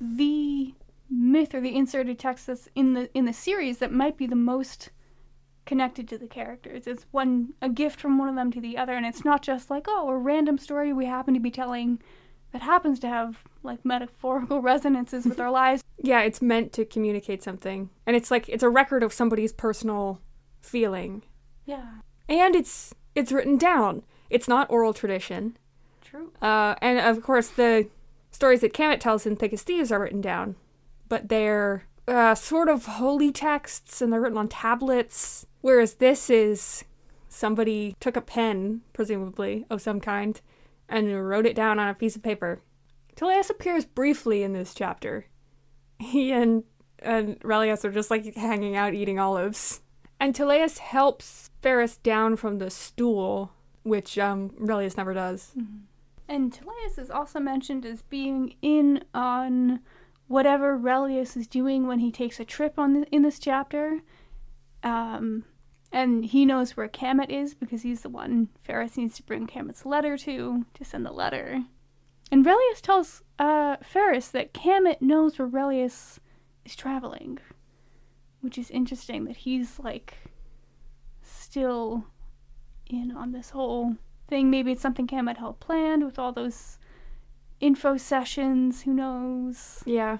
the 0.00 0.74
myth 1.10 1.54
or 1.54 1.60
the 1.60 1.76
inserted 1.76 2.18
text 2.18 2.46
that's 2.46 2.68
in 2.74 2.94
the 2.94 3.10
in 3.16 3.24
the 3.24 3.32
series 3.32 3.78
that 3.78 3.92
might 3.92 4.16
be 4.16 4.26
the 4.26 4.36
most 4.36 4.90
connected 5.66 6.08
to 6.08 6.18
the 6.18 6.26
characters. 6.26 6.86
It's 6.86 7.06
one 7.10 7.54
a 7.62 7.68
gift 7.68 8.00
from 8.00 8.18
one 8.18 8.28
of 8.28 8.34
them 8.34 8.50
to 8.52 8.60
the 8.60 8.76
other, 8.76 8.94
and 8.94 9.06
it's 9.06 9.24
not 9.24 9.42
just 9.42 9.70
like 9.70 9.86
oh 9.88 10.08
a 10.08 10.16
random 10.16 10.58
story 10.58 10.92
we 10.92 11.06
happen 11.06 11.34
to 11.34 11.40
be 11.40 11.50
telling 11.50 12.00
that 12.52 12.62
happens 12.62 13.00
to 13.00 13.08
have 13.08 13.42
like 13.62 13.84
metaphorical 13.84 14.60
resonances 14.62 15.24
with 15.24 15.40
our 15.40 15.50
lives. 15.50 15.82
Yeah, 16.02 16.20
it's 16.22 16.40
meant 16.40 16.72
to 16.74 16.84
communicate 16.84 17.42
something. 17.42 17.90
And 18.06 18.14
it's 18.14 18.30
like 18.30 18.48
it's 18.48 18.62
a 18.62 18.68
record 18.70 19.02
of 19.02 19.12
somebody's 19.12 19.52
personal 19.52 20.20
feeling. 20.64 21.22
Yeah, 21.64 21.86
And 22.28 22.54
it's 22.54 22.94
it's 23.14 23.32
written 23.32 23.56
down. 23.56 24.02
It's 24.30 24.48
not 24.48 24.70
oral 24.70 24.92
tradition. 24.92 25.56
true. 26.02 26.32
Uh, 26.42 26.74
and 26.82 26.98
of 26.98 27.22
course, 27.22 27.48
the 27.48 27.88
stories 28.30 28.60
that 28.60 28.74
Kamet 28.74 29.00
tells 29.00 29.26
in 29.26 29.36
Thick 29.36 29.52
as 29.52 29.62
Thieves 29.62 29.92
are 29.92 30.00
written 30.00 30.20
down, 30.20 30.56
but 31.08 31.28
they're 31.28 31.84
uh, 32.08 32.34
sort 32.34 32.68
of 32.68 32.86
holy 32.86 33.30
texts 33.32 34.02
and 34.02 34.12
they're 34.12 34.20
written 34.20 34.38
on 34.38 34.48
tablets. 34.48 35.46
Whereas 35.60 35.94
this 35.94 36.28
is 36.28 36.84
somebody 37.28 37.96
took 38.00 38.16
a 38.16 38.20
pen, 38.20 38.82
presumably 38.92 39.64
of 39.70 39.80
some 39.80 40.00
kind, 40.00 40.40
and 40.88 41.28
wrote 41.28 41.46
it 41.46 41.56
down 41.56 41.78
on 41.78 41.88
a 41.88 41.94
piece 41.94 42.16
of 42.16 42.22
paper. 42.22 42.60
Teleus 43.16 43.48
appears 43.48 43.84
briefly 43.84 44.42
in 44.42 44.52
this 44.52 44.74
chapter. 44.74 45.26
He 45.98 46.32
and 46.32 46.64
and 46.98 47.38
Relius 47.40 47.84
are 47.84 47.92
just 47.92 48.10
like 48.10 48.34
hanging 48.34 48.76
out 48.76 48.94
eating 48.94 49.18
olives. 49.18 49.80
And 50.20 50.34
Teleus 50.34 50.78
helps 50.78 51.50
Pheris 51.60 51.98
down 51.98 52.36
from 52.36 52.58
the 52.58 52.70
stool, 52.70 53.52
which 53.82 54.18
um, 54.18 54.52
Relius 54.58 54.96
never 54.96 55.12
does. 55.12 55.54
And 56.28 56.52
Teleus 56.52 56.98
is 56.98 57.10
also 57.10 57.40
mentioned 57.40 57.84
as 57.84 58.02
being 58.02 58.54
in 58.62 59.04
on 59.12 59.80
whatever 60.26 60.76
Relius 60.78 61.36
is 61.36 61.46
doing 61.46 61.86
when 61.86 61.98
he 61.98 62.10
takes 62.10 62.40
a 62.40 62.44
trip 62.44 62.78
on 62.78 62.94
the, 62.94 63.06
in 63.10 63.22
this 63.22 63.38
chapter. 63.38 64.00
Um, 64.82 65.44
and 65.92 66.24
he 66.24 66.44
knows 66.44 66.76
where 66.76 66.88
Kamet 66.88 67.30
is 67.30 67.54
because 67.54 67.82
he's 67.82 68.00
the 68.00 68.08
one 68.08 68.48
Pheris 68.62 68.96
needs 68.96 69.14
to 69.16 69.22
bring 69.22 69.46
Kamet's 69.46 69.86
letter 69.86 70.18
to 70.18 70.66
to 70.74 70.84
send 70.84 71.06
the 71.06 71.12
letter. 71.12 71.62
And 72.32 72.44
Relius 72.44 72.80
tells 72.80 73.22
uh, 73.38 73.76
Pheris 73.82 74.28
that 74.28 74.52
Kamet 74.52 75.00
knows 75.00 75.38
where 75.38 75.46
Relius 75.46 76.18
is 76.64 76.74
traveling, 76.74 77.38
which 78.44 78.58
is 78.58 78.70
interesting 78.70 79.24
that 79.24 79.38
he's 79.38 79.80
like 79.80 80.14
still 81.22 82.04
in 82.86 83.10
on 83.10 83.32
this 83.32 83.50
whole 83.50 83.96
thing. 84.28 84.50
Maybe 84.50 84.72
it's 84.72 84.82
something 84.82 85.06
Kamet 85.06 85.38
helped 85.38 85.60
planned 85.60 86.04
with 86.04 86.18
all 86.18 86.32
those 86.32 86.78
info 87.60 87.96
sessions. 87.96 88.82
Who 88.82 88.92
knows? 88.92 89.82
Yeah. 89.86 90.18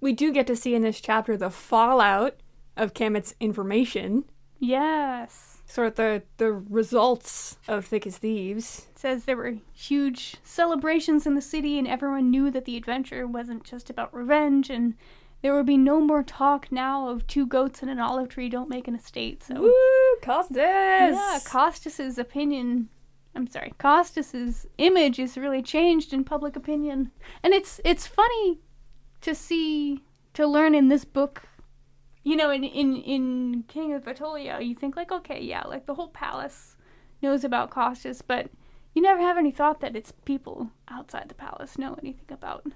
We 0.00 0.12
do 0.12 0.32
get 0.32 0.46
to 0.48 0.56
see 0.56 0.74
in 0.74 0.82
this 0.82 1.00
chapter 1.00 1.36
the 1.36 1.50
fallout 1.50 2.36
of 2.76 2.92
Kamet's 2.92 3.34
information. 3.40 4.24
Yes. 4.58 5.62
Sort 5.66 5.88
of 5.88 5.94
the, 5.94 6.22
the 6.36 6.52
results 6.52 7.56
of 7.66 7.86
Thick 7.86 8.06
as 8.06 8.18
Thieves. 8.18 8.88
It 8.90 8.98
says 8.98 9.24
there 9.24 9.36
were 9.36 9.56
huge 9.72 10.36
celebrations 10.44 11.26
in 11.26 11.34
the 11.34 11.40
city, 11.40 11.78
and 11.78 11.88
everyone 11.88 12.30
knew 12.30 12.50
that 12.50 12.66
the 12.66 12.76
adventure 12.76 13.26
wasn't 13.26 13.64
just 13.64 13.88
about 13.88 14.14
revenge, 14.14 14.68
and 14.70 14.94
there 15.42 15.54
would 15.54 15.66
be 15.66 15.76
no 15.76 16.00
more 16.00 16.22
talk 16.22 16.70
now 16.70 17.08
of 17.08 17.26
two 17.26 17.46
goats 17.46 17.82
and 17.82 17.90
an 17.90 17.98
olive 17.98 18.28
tree 18.28 18.48
don't 18.48 18.70
make 18.70 18.86
an 18.86 18.94
estate. 18.94 19.42
So, 19.42 19.60
Woo! 19.60 20.16
Costis! 20.22 20.56
yeah, 20.56 21.38
Costis's 21.44 22.16
opinion. 22.16 22.88
I'm 23.34 23.48
sorry, 23.48 23.74
Costis's 23.78 24.66
image 24.78 25.18
is 25.18 25.36
really 25.36 25.62
changed 25.62 26.12
in 26.12 26.22
public 26.22 26.54
opinion, 26.54 27.10
and 27.42 27.52
it's 27.52 27.80
it's 27.84 28.06
funny 28.06 28.60
to 29.22 29.34
see 29.34 30.02
to 30.34 30.46
learn 30.46 30.74
in 30.74 30.88
this 30.88 31.04
book. 31.04 31.42
You 32.22 32.36
know, 32.36 32.50
in 32.50 32.62
in 32.62 32.96
in 32.96 33.64
King 33.66 33.94
of 33.94 34.04
Attolia, 34.04 34.64
you 34.64 34.74
think 34.74 34.96
like, 34.96 35.10
okay, 35.10 35.40
yeah, 35.42 35.64
like 35.64 35.86
the 35.86 35.94
whole 35.94 36.08
palace 36.08 36.76
knows 37.20 37.42
about 37.42 37.70
Costis, 37.70 38.22
but 38.24 38.48
you 38.94 39.02
never 39.02 39.20
have 39.20 39.38
any 39.38 39.50
thought 39.50 39.80
that 39.80 39.96
it's 39.96 40.12
people 40.24 40.70
outside 40.88 41.28
the 41.28 41.34
palace 41.34 41.78
know 41.78 41.94
anything 41.94 42.30
about 42.30 42.66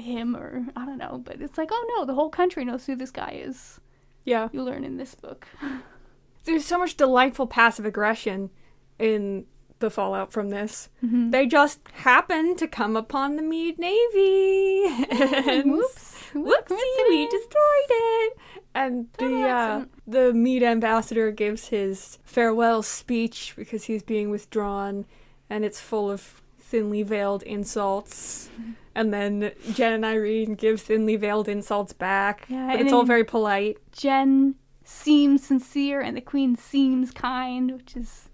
him 0.00 0.36
or 0.36 0.66
I 0.76 0.84
don't 0.86 0.98
know. 0.98 1.20
But 1.24 1.40
it's 1.40 1.58
like, 1.58 1.70
oh 1.72 1.94
no, 1.96 2.04
the 2.04 2.14
whole 2.14 2.30
country 2.30 2.64
knows 2.64 2.86
who 2.86 2.96
this 2.96 3.10
guy 3.10 3.40
is. 3.44 3.80
yeah. 4.24 4.48
You 4.52 4.62
learn 4.62 4.84
in 4.84 4.96
this 4.96 5.14
book. 5.14 5.46
There's 6.44 6.64
so 6.64 6.78
much 6.78 6.96
delightful 6.96 7.46
passive 7.46 7.84
aggression 7.84 8.50
in 8.98 9.46
the 9.80 9.90
fallout 9.90 10.32
from 10.32 10.50
this. 10.50 10.88
Mhm. 11.04 11.30
They 11.30 11.46
just 11.46 11.80
happen 11.92 12.56
to 12.56 12.66
come 12.66 12.96
upon 12.96 13.36
the 13.36 13.42
Mede 13.42 13.78
Navy. 13.78 14.84
and 15.10 15.72
Whoops. 15.72 16.14
Whoopsie, 16.34 17.08
we 17.08 17.26
destroyed 17.26 17.90
it. 17.90 18.38
And 18.74 19.08
the 19.18 19.42
uh, 19.48 19.84
the 20.06 20.32
Mede 20.34 20.62
ambassador 20.64 21.30
gives 21.30 21.68
his 21.68 22.18
farewell 22.24 22.82
speech 22.82 23.54
because 23.56 23.84
he's 23.84 24.02
being 24.02 24.30
withdrawn, 24.30 25.06
and 25.48 25.64
it's 25.64 25.80
full 25.80 26.10
of 26.10 26.42
thinly 26.58 27.02
veiled 27.02 27.42
insults. 27.44 28.50
And 28.98 29.14
then 29.14 29.52
Gen 29.74 29.92
and 29.92 30.04
Irene 30.04 30.56
give 30.56 30.80
thinly 30.80 31.14
veiled 31.14 31.46
insults 31.46 31.92
back, 31.92 32.46
Yeah, 32.48 32.72
but 32.72 32.80
it's 32.80 32.92
all 32.92 33.04
very 33.04 33.22
polite. 33.22 33.76
Gen 33.92 34.56
seems 34.82 35.46
sincere 35.46 36.00
and 36.00 36.16
the 36.16 36.20
queen 36.20 36.56
seems 36.56 37.12
kind, 37.12 37.70
which 37.70 37.94
is 37.94 38.28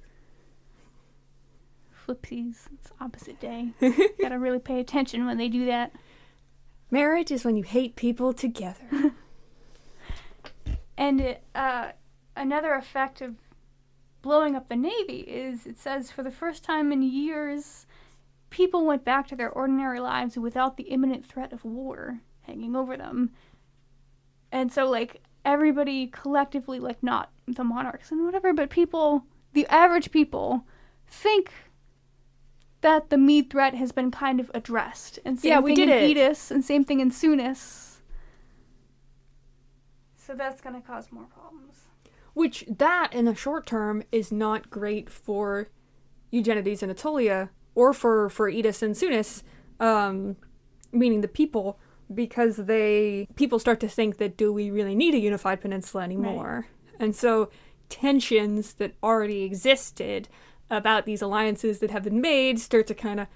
flipsies. 2.07 2.67
It's 2.73 2.91
opposite 2.99 3.39
day. 3.39 3.73
Gotta 4.23 4.39
really 4.39 4.59
pay 4.59 4.81
attention 4.81 5.27
when 5.27 5.37
they 5.37 5.51
do 5.51 5.67
that. 5.67 5.93
Marriage 6.91 7.31
is 7.31 7.45
when 7.45 7.57
you 7.57 7.63
hate 7.63 7.95
people 7.95 8.33
together. 8.33 8.89
And 10.97 11.21
it, 11.21 11.43
uh, 11.57 11.89
another 12.37 12.75
effect 12.75 13.21
of 13.21 13.35
blowing 14.23 14.55
up 14.55 14.69
the 14.69 14.77
navy 14.77 15.19
is 15.27 15.67
it 15.67 15.77
says 15.77 16.13
for 16.13 16.23
the 16.23 16.31
first 16.31 16.63
time 16.63 16.93
in 16.93 17.03
years, 17.03 17.85
people 18.55 18.87
went 18.87 19.05
back 19.05 19.27
to 19.27 19.35
their 19.35 19.51
ordinary 19.51 19.99
lives 19.99 20.39
without 20.39 20.77
the 20.77 20.85
imminent 20.85 21.27
threat 21.27 21.53
of 21.53 21.65
war 21.65 22.21
hanging 22.43 22.77
over 22.77 22.97
them. 22.97 23.33
And 24.53 24.73
so, 24.73 24.89
like, 24.89 25.25
everybody 25.45 26.07
collectively, 26.07 26.79
like, 26.79 27.03
not 27.03 27.33
the 27.49 27.65
monarchs 27.65 28.13
and 28.13 28.25
whatever, 28.25 28.53
but 28.53 28.71
people, 28.71 29.25
the 29.55 29.67
average 29.67 30.13
people, 30.13 30.65
think 31.09 31.51
that 32.81 33.11
the 33.11 33.19
Mede 33.19 33.51
threat 33.51 33.75
has 33.75 33.91
been 33.91 34.13
kind 34.13 34.39
of 34.39 34.53
addressed. 34.55 35.19
And 35.25 35.41
same 35.41 35.51
Yeah, 35.51 35.59
we 35.59 35.75
thing 35.75 35.89
did 35.89 35.89
in 35.89 36.17
it. 36.17 36.17
Eddis, 36.17 36.53
and 36.53 36.65
same 36.65 36.85
thing 36.85 37.01
in 37.01 37.11
Sounis. 37.11 37.97
So 40.17 40.37
that's 40.37 40.61
gonna 40.61 40.81
cause 40.81 41.11
more 41.11 41.25
problems. 41.25 41.89
Which 42.35 42.65
that 42.69 43.13
in 43.13 43.25
the 43.25 43.35
short 43.35 43.67
term 43.67 44.05
is 44.13 44.31
not 44.31 44.71
great 44.71 45.11
for 45.11 45.71
Eugenides 46.31 46.85
and 46.85 46.95
Attolia 46.95 47.49
or 47.75 47.93
for 47.93 48.29
for 48.29 48.51
Eddis 48.51 48.83
and 48.83 48.95
Sounis, 48.95 49.43
um, 49.81 50.37
meaning 50.93 51.21
the 51.21 51.29
people, 51.29 51.79
because 52.13 52.57
they 52.57 53.29
people 53.35 53.59
start 53.59 53.81
to 53.81 53.89
think 53.89 54.19
that 54.19 54.37
do 54.37 54.53
we 54.53 54.71
really 54.71 54.95
need 54.95 55.15
a 55.15 55.19
unified 55.19 55.61
peninsula 55.61 56.05
anymore? 56.05 56.67
And 56.99 57.15
so 57.15 57.51
tensions 57.89 58.75
that 58.75 58.95
already 59.03 59.43
existed 59.43 60.29
about 60.71 61.05
these 61.05 61.23
alliances 61.23 61.79
that 61.81 61.91
have 61.91 62.05
been 62.05 62.21
made 62.21 62.59
start 62.59 62.87
to 62.87 62.95
kind 62.95 63.21
of 63.21 63.27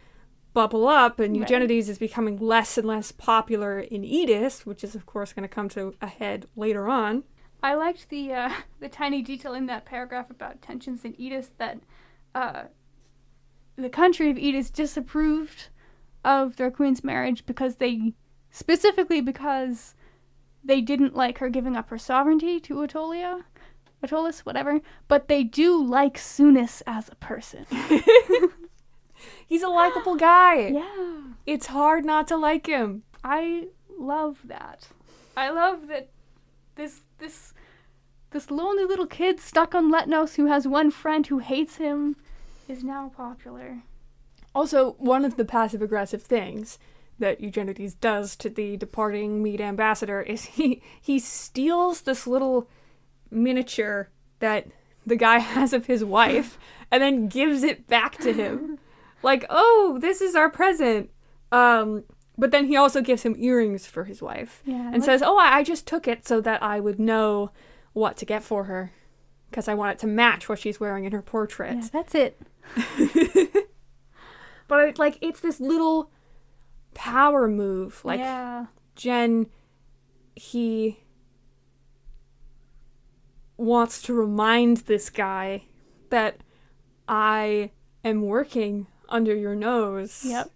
bubble 0.54 0.88
up 0.88 1.20
and 1.20 1.38
Right. 1.38 1.48
Eugenides 1.50 1.88
is 1.88 1.98
becoming 1.98 2.36
less 2.38 2.78
and 2.78 2.86
less 2.86 3.12
popular 3.12 3.78
in 3.80 4.02
Eddis, 4.02 4.64
which 4.66 4.82
is 4.82 4.94
of 4.94 5.06
course 5.06 5.32
going 5.32 5.42
to 5.42 5.54
come 5.54 5.68
to 5.70 5.94
a 6.00 6.06
head 6.06 6.46
later 6.56 6.88
on. 6.88 7.24
I 7.62 7.74
liked 7.74 8.08
the 8.08 8.32
uh, 8.32 8.52
the 8.80 8.88
tiny 8.88 9.22
detail 9.22 9.54
in 9.54 9.66
that 9.66 9.84
paragraph 9.84 10.30
about 10.30 10.62
tensions 10.62 11.04
in 11.04 11.12
Eddis 11.14 11.50
that 11.58 11.78
uh, 12.34 12.64
the 13.78 13.88
country 13.88 14.30
of 14.30 14.36
Eddis 14.36 14.72
disapproved 14.72 15.68
of 16.24 16.56
their 16.56 16.70
queen's 16.70 17.04
marriage 17.04 17.46
because 17.46 17.76
they 17.76 18.12
specifically 18.50 19.20
because 19.20 19.94
they 20.64 20.80
didn't 20.80 21.14
like 21.14 21.38
her 21.38 21.48
giving 21.48 21.76
up 21.76 21.88
her 21.90 21.98
sovereignty 21.98 22.58
to 22.60 22.74
Attolia, 22.74 23.44
Attolis, 24.02 24.44
whatever. 24.44 24.80
But 25.06 25.28
they 25.28 25.44
do 25.44 25.82
like 25.82 26.18
Sounis 26.18 26.82
as 26.86 27.08
a 27.08 27.14
person. 27.16 27.66
He's 29.46 29.62
a 29.62 29.68
likable 29.68 30.16
guy. 30.16 30.54
yeah. 30.68 31.20
It's 31.46 31.66
hard 31.66 32.04
not 32.04 32.26
to 32.28 32.36
like 32.36 32.66
him. 32.66 33.04
I 33.22 33.68
love 33.96 34.38
that. 34.44 34.88
I 35.36 35.50
love 35.50 35.86
that 35.88 36.08
this 36.74 37.02
this 37.18 37.54
this 38.30 38.50
lonely 38.50 38.84
little 38.84 39.06
kid 39.06 39.40
stuck 39.40 39.74
on 39.74 39.90
Letnos 39.90 40.34
who 40.34 40.46
has 40.46 40.68
one 40.68 40.90
friend 40.90 41.26
who 41.26 41.38
hates 41.38 41.76
him 41.76 42.16
is 42.68 42.84
now 42.84 43.10
popular. 43.16 43.82
Also, 44.54 44.92
one 44.98 45.24
of 45.24 45.36
the 45.36 45.44
passive 45.44 45.82
aggressive 45.82 46.22
things 46.22 46.78
that 47.18 47.40
Eugenides 47.40 47.94
does 47.94 48.36
to 48.36 48.48
the 48.48 48.76
departing 48.76 49.42
Mede 49.42 49.60
ambassador 49.60 50.20
is 50.22 50.44
he 50.44 50.82
he 51.00 51.18
steals 51.18 52.02
this 52.02 52.26
little 52.26 52.68
miniature 53.30 54.08
that 54.40 54.66
the 55.06 55.16
guy 55.16 55.38
has 55.54 55.72
of 55.72 55.86
his 55.86 56.04
wife 56.04 56.58
and 56.90 57.02
then 57.02 57.28
gives 57.28 57.62
it 57.62 57.86
back 57.86 58.18
to 58.18 58.32
him. 58.32 58.78
Like, 59.20 59.44
"Oh, 59.50 59.98
this 60.00 60.20
is 60.20 60.36
our 60.36 60.48
present." 60.48 61.10
Um 61.50 62.04
but 62.38 62.52
then 62.52 62.66
he 62.66 62.76
also 62.76 63.00
gives 63.00 63.24
him 63.24 63.34
earrings 63.36 63.84
for 63.84 64.04
his 64.04 64.22
wife 64.22 64.62
Yeah. 64.64 64.92
and 64.94 65.02
says, 65.02 65.22
"Oh, 65.22 65.36
I, 65.36 65.56
I 65.56 65.62
just 65.64 65.88
took 65.88 66.06
it 66.06 66.24
so 66.24 66.40
that 66.42 66.62
I 66.62 66.78
would 66.78 67.00
know 67.00 67.50
what 67.94 68.16
to 68.18 68.24
get 68.24 68.44
for 68.44 68.64
her 68.64 68.92
because 69.50 69.66
I 69.66 69.74
want 69.74 69.90
it 69.90 69.98
to 70.02 70.06
match 70.06 70.48
what 70.48 70.60
she's 70.60 70.78
wearing 70.78 71.04
in 71.04 71.10
her 71.10 71.20
portrait." 71.20 71.74
yeah, 71.74 71.88
that's 71.92 72.14
it. 72.14 72.40
But 74.68 74.80
it, 74.80 74.98
like 74.98 75.18
it's 75.20 75.40
this 75.40 75.58
little 75.58 76.12
power 76.94 77.48
move. 77.48 78.04
Like 78.04 78.20
yeah. 78.20 78.66
Gen 78.94 79.46
he 80.36 81.00
wants 83.56 84.00
to 84.02 84.14
remind 84.14 84.78
this 84.78 85.10
guy 85.10 85.64
that 86.10 86.42
I 87.08 87.72
am 88.04 88.22
working 88.22 88.86
under 89.08 89.34
your 89.34 89.56
nose. 89.56 90.22
Yep. 90.24 90.50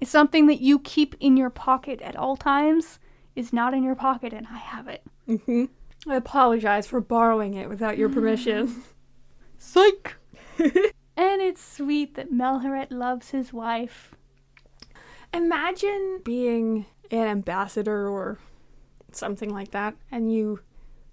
It's 0.00 0.10
something 0.10 0.46
that 0.46 0.60
you 0.60 0.78
keep 0.80 1.14
in 1.20 1.36
your 1.38 1.48
pocket 1.48 2.02
at 2.02 2.16
all 2.16 2.36
times 2.36 2.98
is 3.34 3.52
not 3.52 3.72
in 3.72 3.82
your 3.82 3.94
pocket 3.94 4.34
and 4.34 4.46
I 4.48 4.58
have 4.58 4.88
it. 4.88 5.02
hmm 5.26 5.66
I 6.08 6.16
apologize 6.16 6.86
for 6.86 7.00
borrowing 7.00 7.54
it 7.54 7.68
without 7.68 7.96
your 7.96 8.08
permission. 8.08 8.82
Psych. 9.58 10.16
and 11.16 11.40
it's 11.40 11.62
sweet 11.64 12.14
that 12.14 12.32
Melheret 12.32 12.90
loves 12.90 13.30
his 13.30 13.52
wife. 13.52 14.14
Imagine 15.32 16.20
being 16.24 16.86
an 17.10 17.26
ambassador 17.26 18.08
or 18.08 18.38
something 19.12 19.50
like 19.52 19.70
that, 19.72 19.94
and 20.10 20.32
you 20.32 20.60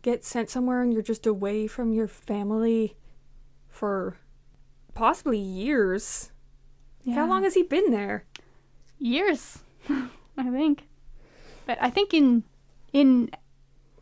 get 0.02 0.24
sent 0.24 0.50
somewhere 0.50 0.82
and 0.82 0.92
you're 0.94 1.02
just 1.02 1.26
away 1.26 1.68
from 1.68 1.94
your 1.94 2.08
family 2.08 2.96
for 3.70 4.18
possibly 4.94 5.40
years. 5.40 6.32
Yeah. 7.04 7.16
How 7.16 7.28
long 7.28 7.44
has 7.44 7.54
he 7.54 7.64
been 7.64 7.92
there? 7.92 8.26
years 9.00 9.60
i 10.38 10.50
think 10.50 10.88
but 11.66 11.78
i 11.82 11.90
think 11.90 12.14
in 12.14 12.42
in 12.94 13.30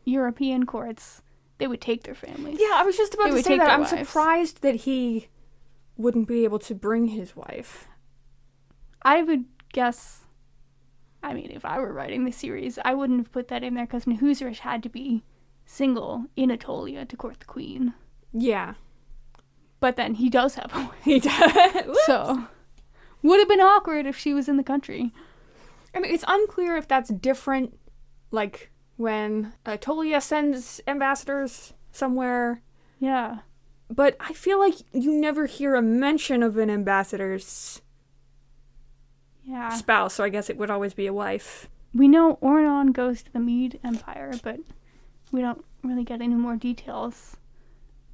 european 0.06 0.64
courts 0.64 1.24
they 1.58 1.66
would 1.66 1.82
take 1.82 2.04
their 2.04 2.14
families 2.14 2.60
Yeah, 2.60 2.74
I 2.76 2.84
was 2.84 2.98
just 2.98 3.16
about 3.16 3.32
They 3.32 3.38
to 3.38 3.44
say 3.44 3.58
that. 3.58 3.70
I'm 3.72 3.80
wives. 3.80 3.90
surprised 3.90 4.62
that 4.62 4.76
he 4.76 5.28
wouldn't 5.98 6.28
be 6.28 6.44
able 6.44 6.60
to 6.60 6.76
bring 6.76 7.08
his 7.08 7.36
wife. 7.36 7.88
i 9.02 9.22
would 9.22 9.46
guess 9.74 10.22
i 11.24 11.34
mean 11.34 11.52
if 11.52 11.64
i 11.66 11.80
were 11.80 11.94
writing 11.94 12.26
the 12.26 12.32
series 12.32 12.78
i 12.84 12.94
wouldn't 12.94 13.20
have 13.20 13.32
put 13.32 13.48
that 13.48 13.64
in 13.64 13.74
there 13.74 13.86
because 13.86 14.06
Nahuseresh 14.06 14.60
had 14.60 14.84
to 14.84 14.90
be 14.90 15.24
single 15.66 16.26
in 16.36 16.50
Attolia 16.50 17.08
to 17.08 17.16
court 17.16 17.40
the 17.40 17.46
queen 17.46 17.94
Yeah, 18.34 18.74
but 19.80 19.96
then 19.96 20.16
he 20.16 20.30
does 20.30 20.56
have 20.56 20.72
a 20.74 20.80
wife 20.80 21.04
he 21.04 21.20
does. 21.20 21.98
so 22.06 22.48
would 23.24 23.40
have 23.40 23.48
been 23.48 23.62
awkward 23.62 24.06
if 24.06 24.18
she 24.18 24.34
was 24.34 24.50
in 24.50 24.58
the 24.58 24.64
country 24.64 25.14
I 25.94 26.00
mean, 26.00 26.14
it's 26.14 26.24
unclear 26.28 26.78
if 26.78 26.88
that's 26.88 27.10
different, 27.10 27.78
like 28.32 28.72
when 28.98 29.54
Attolia 29.66 30.22
sends 30.22 30.80
ambassadors 30.88 31.74
somewhere. 31.92 32.62
Yeah. 33.00 33.40
But 33.94 34.16
I 34.22 34.32
feel 34.32 34.58
like 34.58 34.76
you 34.94 35.12
never 35.12 35.48
hear 35.48 35.76
a 35.76 35.82
mention 35.82 36.42
of 36.44 36.58
an 36.58 36.70
ambassador's 36.70 37.82
Yeah. 39.44 39.70
spouse, 39.70 40.14
so 40.14 40.24
I 40.24 40.30
guess 40.30 40.50
it 40.50 40.58
would 40.58 40.70
always 40.72 40.94
be 40.94 41.08
a 41.08 41.14
wife. 41.14 41.68
We 41.94 42.08
know 42.08 42.38
Ornon 42.42 42.94
goes 42.94 43.22
to 43.24 43.34
the 43.34 43.40
Mede 43.40 43.80
Empire, 43.84 44.32
but 44.42 44.62
we 45.32 45.42
don't 45.42 45.66
really 45.84 46.06
get 46.06 46.22
any 46.22 46.36
more 46.36 46.56
details 46.56 47.36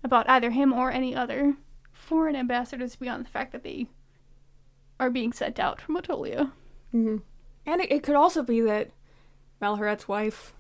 about 0.04 0.28
either 0.28 0.50
him 0.50 0.74
or 0.74 0.90
any 0.92 1.16
other 1.16 1.56
foreign 1.92 2.36
ambassadors 2.36 2.96
beyond 2.96 3.26
the 3.26 3.30
fact 3.30 3.52
that 3.52 3.64
they 3.64 3.88
are 5.00 5.12
being 5.12 5.32
sent 5.32 5.60
out 5.60 5.80
from 5.80 5.96
Attolia. 5.96 6.52
Mm-hmm. 6.94 7.18
And 7.68 7.82
it, 7.82 7.92
it 7.92 8.04
could 8.04 8.16
also 8.16 8.42
be 8.42 8.62
that 8.62 8.90
Melheret's 9.62 10.08
wife 10.08 10.54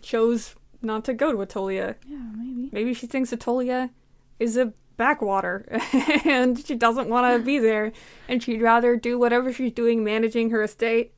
chose 0.00 0.54
not 0.80 1.04
to 1.06 1.14
go 1.14 1.32
to 1.32 1.38
Attolia. 1.38 1.96
Yeah, 2.06 2.18
maybe. 2.36 2.68
Maybe 2.70 2.94
she 2.94 3.06
thinks 3.08 3.32
Attolia 3.32 3.90
is 4.42 4.56
a 4.56 4.72
backwater 4.96 5.66
and 6.24 6.64
she 6.64 6.74
doesn't 6.74 7.08
want 7.08 7.34
to 7.34 7.44
be 7.44 7.58
there 7.58 7.92
and 8.28 8.42
she'd 8.42 8.60
rather 8.60 8.96
do 8.96 9.18
whatever 9.18 9.52
she's 9.52 9.72
doing 9.72 10.04
managing 10.04 10.50
her 10.50 10.62
estate. 10.62 11.14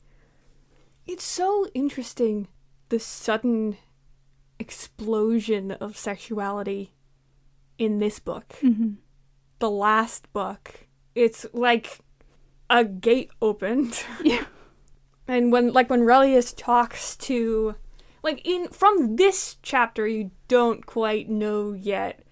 It's 1.06 1.24
so 1.24 1.66
interesting 1.74 2.48
the 2.88 2.98
sudden 2.98 3.76
explosion 4.58 5.72
of 5.72 5.96
sexuality 5.96 6.94
in 7.78 7.98
this 7.98 8.18
book. 8.18 8.54
Mm-hmm. 8.62 8.94
The 9.58 9.70
last 9.70 10.32
book. 10.32 10.86
It's 11.14 11.46
like 11.52 11.98
a 12.70 12.84
gate 12.84 13.30
opened. 13.42 14.04
Yeah. 14.22 14.44
And 15.26 15.50
when 15.50 15.72
like 15.72 15.88
when 15.88 16.02
Relius 16.02 16.54
talks 16.54 17.16
to 17.16 17.76
like 18.22 18.42
in 18.44 18.68
from 18.68 19.16
this 19.16 19.56
chapter 19.62 20.06
you 20.06 20.32
don't 20.48 20.84
quite 20.84 21.30
know 21.30 21.72
yet 21.72 22.23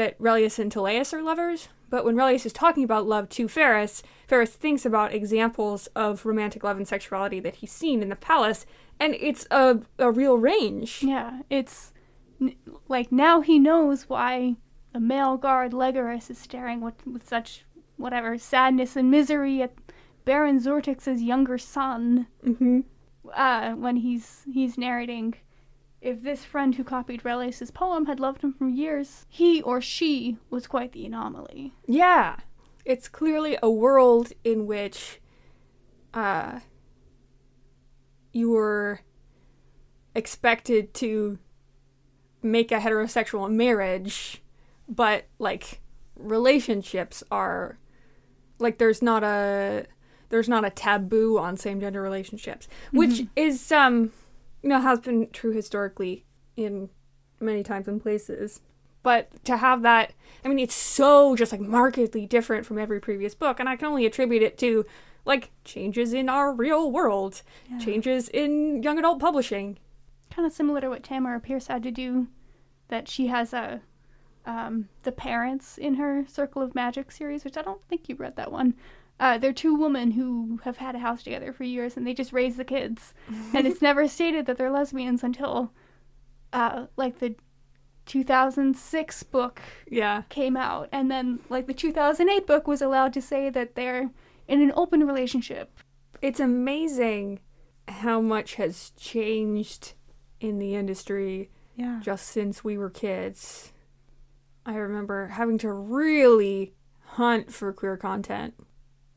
that 0.00 0.18
Relius 0.18 0.58
and 0.58 0.72
Teleus 0.72 1.12
are 1.12 1.20
lovers, 1.20 1.68
but 1.90 2.06
when 2.06 2.16
Relius 2.16 2.46
is 2.46 2.54
talking 2.54 2.84
about 2.84 3.06
love 3.06 3.28
to 3.28 3.48
Pheris, 3.48 4.02
Pheris 4.26 4.54
thinks 4.54 4.86
about 4.86 5.12
examples 5.12 5.88
of 5.88 6.24
romantic 6.24 6.64
love 6.64 6.78
and 6.78 6.88
sexuality 6.88 7.38
that 7.40 7.56
he's 7.56 7.70
seen 7.70 8.00
in 8.00 8.08
the 8.08 8.16
palace, 8.16 8.64
and 8.98 9.14
it's 9.20 9.46
a 9.50 9.80
a 9.98 10.10
real 10.10 10.38
range. 10.38 11.02
Yeah, 11.02 11.40
it's 11.50 11.92
like 12.88 13.12
now 13.12 13.42
he 13.42 13.58
knows 13.58 14.08
why 14.08 14.56
the 14.94 15.00
male 15.00 15.36
guard 15.36 15.72
Legoris 15.72 16.30
is 16.30 16.38
staring 16.38 16.80
with, 16.80 17.06
with 17.06 17.28
such 17.28 17.66
whatever 17.98 18.38
sadness 18.38 18.96
and 18.96 19.10
misery 19.10 19.60
at 19.60 19.74
Baron 20.24 20.60
Zortix's 20.60 21.20
younger 21.20 21.58
son. 21.58 22.26
Mm-hmm. 22.42 22.80
uh, 23.34 23.72
when 23.72 23.96
he's 23.96 24.44
he's 24.50 24.78
narrating, 24.78 25.34
if 26.00 26.22
this 26.22 26.44
friend 26.44 26.74
who 26.74 26.84
copied 26.84 27.24
Relius's 27.24 27.70
poem 27.70 28.06
had 28.06 28.20
loved 28.20 28.42
him 28.42 28.52
for 28.52 28.68
years, 28.68 29.26
he 29.28 29.60
or 29.62 29.80
she 29.80 30.38
was 30.48 30.66
quite 30.66 30.92
the 30.92 31.04
anomaly. 31.04 31.72
Yeah. 31.86 32.36
It's 32.84 33.08
clearly 33.08 33.58
a 33.62 33.70
world 33.70 34.32
in 34.44 34.66
which 34.66 35.20
uh 36.12 36.60
you 38.32 38.50
were 38.50 39.00
expected 40.14 40.94
to 40.94 41.38
make 42.42 42.72
a 42.72 42.78
heterosexual 42.78 43.50
marriage, 43.50 44.42
but 44.88 45.26
like 45.38 45.80
relationships 46.16 47.22
are 47.30 47.78
like 48.58 48.78
there's 48.78 49.02
not 49.02 49.22
a 49.22 49.86
there's 50.30 50.48
not 50.48 50.64
a 50.64 50.70
taboo 50.70 51.38
on 51.38 51.56
same 51.56 51.80
gender 51.80 52.00
relationships, 52.00 52.68
which 52.92 53.26
is 53.36 53.70
um 53.70 54.12
you 54.62 54.68
know 54.68 54.80
has 54.80 55.00
been 55.00 55.28
true 55.32 55.52
historically 55.52 56.24
in 56.56 56.90
many 57.40 57.62
times 57.62 57.88
and 57.88 58.00
places. 58.02 58.60
But 59.02 59.42
to 59.46 59.56
have 59.56 59.80
that, 59.82 60.12
I 60.44 60.48
mean, 60.48 60.58
it's 60.58 60.74
so 60.74 61.34
just 61.34 61.52
like 61.52 61.60
markedly 61.62 62.26
different 62.26 62.66
from 62.66 62.78
every 62.78 63.00
previous 63.00 63.34
book, 63.34 63.58
and 63.58 63.68
I 63.68 63.76
can 63.76 63.86
only 63.88 64.04
attribute 64.04 64.42
it 64.42 64.58
to 64.58 64.84
like 65.24 65.50
changes 65.64 66.12
in 66.12 66.28
our 66.28 66.52
real 66.52 66.90
world, 66.90 67.42
Yeah. 67.70 67.78
changes 67.78 68.28
in 68.28 68.82
young 68.82 68.98
adult 68.98 69.18
publishing. 69.20 69.78
Kind 70.30 70.46
of 70.46 70.52
similar 70.52 70.80
to 70.82 70.88
what 70.90 71.02
Tamora 71.02 71.42
Pierce 71.42 71.66
had 71.68 71.82
to 71.84 71.90
do, 71.90 72.28
that 72.88 73.08
she 73.08 73.28
has 73.28 73.52
a 73.54 73.80
um, 74.46 74.88
the 75.02 75.12
parents 75.12 75.76
in 75.78 75.94
her 75.94 76.24
Circle 76.26 76.62
of 76.62 76.74
Magic 76.74 77.12
series, 77.12 77.44
which 77.44 77.56
I 77.58 77.62
don't 77.62 77.84
think 77.88 78.08
you 78.08 78.16
read 78.16 78.36
that 78.36 78.50
one. 78.50 78.74
Uh, 79.20 79.36
they're 79.38 79.52
two 79.52 79.74
women 79.76 80.10
who 80.12 80.58
have 80.64 80.78
had 80.78 80.94
a 80.96 80.98
house 80.98 81.22
together 81.22 81.52
for 81.52 81.62
years, 81.62 81.96
and 81.96 82.06
they 82.06 82.14
just 82.14 82.32
raise 82.32 82.56
the 82.56 82.64
kids. 82.64 83.14
and 83.54 83.66
it's 83.66 83.82
never 83.82 84.08
stated 84.08 84.46
that 84.46 84.56
they're 84.58 84.70
lesbians 84.70 85.22
until, 85.22 85.72
uh, 86.52 86.86
like 86.96 87.18
the 87.20 87.36
2006 88.06 89.22
book 89.24 89.60
Yeah. 89.88 90.22
came 90.28 90.56
out 90.56 90.88
and 90.90 91.10
then 91.10 91.38
like 91.48 91.66
the 91.68 91.74
2008 91.74 92.44
book 92.46 92.66
was 92.66 92.82
allowed 92.82 93.12
to 93.12 93.22
say 93.22 93.50
that 93.50 93.76
they're 93.76 94.10
in 94.48 94.62
an 94.62 94.72
open 94.74 95.06
relationship 95.06 95.78
It's 96.20 96.40
amazing 96.40 97.38
how 97.86 98.20
much 98.20 98.54
has 98.56 98.90
changed 98.96 99.92
in 100.40 100.58
the 100.58 100.74
industry 100.74 101.50
yeah 101.76 102.00
just 102.02 102.26
since 102.26 102.64
we 102.64 102.76
were 102.78 102.90
kids. 102.90 103.72
I 104.66 104.74
remember 104.76 105.28
having 105.28 105.58
to 105.58 105.72
really 105.72 106.74
hunt 107.04 107.52
for 107.52 107.72
queer 107.72 107.96
content. 107.96 108.54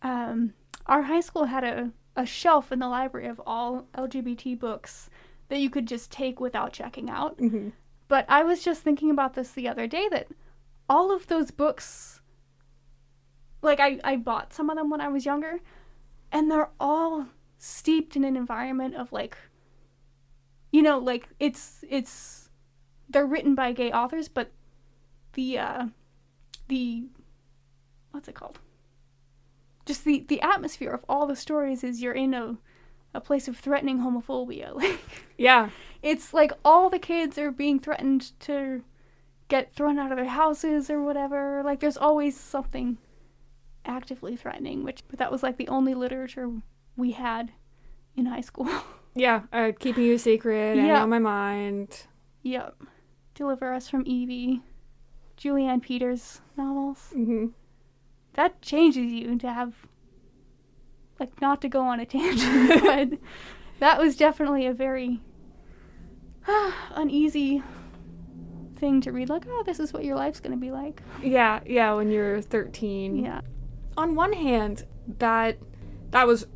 Um 0.04 0.54
our 0.86 1.02
high 1.04 1.22
school 1.22 1.46
had 1.46 1.64
a, 1.64 1.92
a 2.16 2.26
shelf 2.26 2.72
in 2.72 2.80
the 2.80 2.88
library 2.88 3.28
of 3.28 3.42
all 3.46 3.88
lgbt 3.96 4.60
books 4.60 5.10
that 5.50 5.60
you 5.60 5.70
could 5.70 5.88
just 5.88 6.12
take 6.12 6.40
without 6.40 6.72
checking 6.74 7.10
out 7.10 7.38
Mm-hmm. 7.38 7.70
but 8.08 8.26
i 8.30 8.44
was 8.44 8.64
just 8.64 8.82
thinking 8.84 9.10
about 9.10 9.34
this 9.34 9.52
the 9.52 9.68
other 9.68 9.88
day 9.88 10.08
that 10.12 10.28
all 10.90 11.12
of 11.16 11.28
those 11.28 11.52
books 11.52 12.22
like 13.62 13.80
i, 13.80 14.00
I 14.04 14.18
bought 14.18 14.54
some 14.54 14.70
of 14.70 14.76
them 14.78 14.90
when 14.90 15.02
i 15.02 15.08
was 15.08 15.26
younger 15.26 15.60
and 16.32 16.50
they're 16.52 16.70
all 16.80 17.28
steeped 17.58 18.16
in 18.16 18.24
an 18.26 18.36
environment 18.36 18.96
of 18.96 19.12
like 19.14 19.38
you 20.72 20.82
know 20.82 20.98
like 21.00 21.30
it's 21.40 21.84
it's 21.90 22.50
they're 23.10 23.26
written 23.26 23.56
by 23.56 23.72
gay 23.72 23.92
authors 23.92 24.28
but 24.28 24.52
the 25.34 25.58
uh 25.60 25.86
the 26.68 27.06
what's 28.12 28.28
it 28.28 28.36
called 28.36 28.60
just 29.86 30.04
the 30.06 30.26
the 30.28 30.42
atmosphere 30.42 30.92
of 30.92 31.04
all 31.10 31.28
the 31.28 31.36
stories 31.36 31.84
is 31.84 32.02
you're 32.02 32.14
in 32.14 32.34
a 32.34 32.58
a 33.14 33.22
place 33.22 33.48
of 33.48 33.58
threatening 33.58 34.00
homophobia 34.00 34.74
like 34.82 35.00
Yeah. 35.38 35.70
it's 36.02 36.34
like 36.34 36.52
all 36.66 36.90
the 36.90 37.00
kids 37.00 37.38
are 37.38 37.52
being 37.52 37.80
threatened 37.80 38.32
to 38.42 38.84
get 39.50 39.74
thrown 39.76 40.00
out 40.00 40.12
of 40.12 40.18
their 40.18 40.26
houses 40.26 40.90
or 40.90 41.04
whatever. 41.04 41.62
Like 41.64 41.80
there's 41.80 41.98
always 41.98 42.40
something 42.40 42.98
actively 43.86 44.36
threatening, 44.36 44.84
which 44.84 45.04
but 45.10 45.20
that 45.20 45.32
was 45.32 45.44
like 45.44 45.58
the 45.58 45.68
only 45.68 45.94
literature 45.94 46.50
we 46.96 47.12
had 47.12 47.52
in 48.16 48.26
high 48.26 48.42
school. 48.42 48.68
Yeah. 49.16 49.42
Uh, 49.54 49.72
keeping 49.80 50.06
you 50.06 50.16
a 50.16 50.18
secret, 50.18 50.76
and 50.80 50.88
Yeah. 50.88 51.04
on 51.04 51.10
my 51.12 51.20
mind. 51.20 52.08
yep. 52.42 52.76
Deliver 53.36 53.72
Us 53.72 53.88
from 53.88 54.02
Evie. 54.08 54.64
Julie 55.38 55.68
Anne 55.68 55.82
Peters 55.82 56.42
novels. 56.58 57.12
Mm-hmm. 57.16 57.48
That 58.34 58.62
changes 58.62 59.12
you 59.12 59.38
to 59.40 59.52
have 59.54 59.74
like 61.20 61.40
not 61.42 61.62
to 61.62 61.70
go 61.70 61.82
on 61.82 62.00
a 62.00 62.06
tangent, 62.06 62.82
but 62.84 63.20
that 63.80 64.00
was 64.00 64.16
definitely 64.18 64.66
a 64.66 64.74
very 64.74 65.20
uneasy 66.92 67.64
thing 68.76 69.00
to 69.02 69.12
read 69.12 69.30
like 69.30 69.46
oh 69.48 69.64
this 69.66 69.80
is 69.80 69.94
what 69.94 70.04
your 70.04 70.16
life's 70.16 70.40
going 70.42 70.52
to 70.52 70.58
be 70.58 70.72
like 70.72 71.02
Yeah, 71.22 71.62
yeah, 71.66 71.94
when 71.94 72.12
you're 72.12 72.42
13. 72.42 73.18
yeah 73.24 73.42
On 73.96 74.16
one 74.16 74.34
hand, 74.34 74.86
that 75.20 75.58
that 76.12 76.28
was 76.28 76.48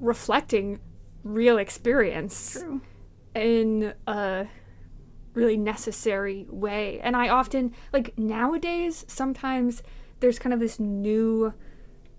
reflecting 0.00 0.80
real 1.24 1.58
experience 1.58 2.58
true 2.60 2.80
in 3.34 3.92
a 4.06 4.46
really 5.34 5.56
necessary 5.56 6.46
way. 6.48 7.00
And 7.00 7.16
I 7.16 7.28
often 7.28 7.72
like 7.92 8.16
nowadays 8.16 9.04
sometimes 9.08 9.82
there's 10.20 10.38
kind 10.38 10.52
of 10.52 10.60
this 10.60 10.78
new 10.78 11.54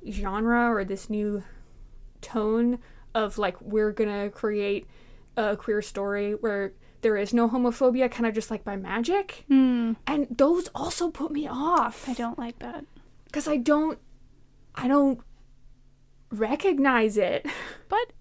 genre 0.09 0.69
or 0.71 0.83
this 0.85 1.09
new 1.09 1.43
tone 2.21 2.79
of 3.13 3.37
like 3.37 3.59
we're 3.61 3.91
to 4.09 4.29
create 4.31 4.85
a 5.37 5.55
queer 5.55 5.81
story 5.81 6.33
where 6.33 6.73
there 7.01 7.17
is 7.17 7.33
no 7.33 7.47
homophobia 7.49 8.09
kind 8.09 8.25
of 8.25 8.33
just 8.33 8.49
like 8.49 8.63
by 8.63 8.75
magic. 8.75 9.45
Hmm. 9.47 9.93
And 10.07 10.27
those 10.29 10.69
also 10.73 11.09
put 11.11 11.31
me 11.31 11.47
off. 11.47 12.07
i 12.09 12.13
don't 12.13 12.37
like 12.39 12.59
that 12.59 12.85
because 13.25 13.47
I 13.47 13.57
don't, 13.57 13.99
I 14.75 14.87
don't 14.87 15.19
recognize 16.31 17.17
it. 17.17 17.45
but 17.89 18.13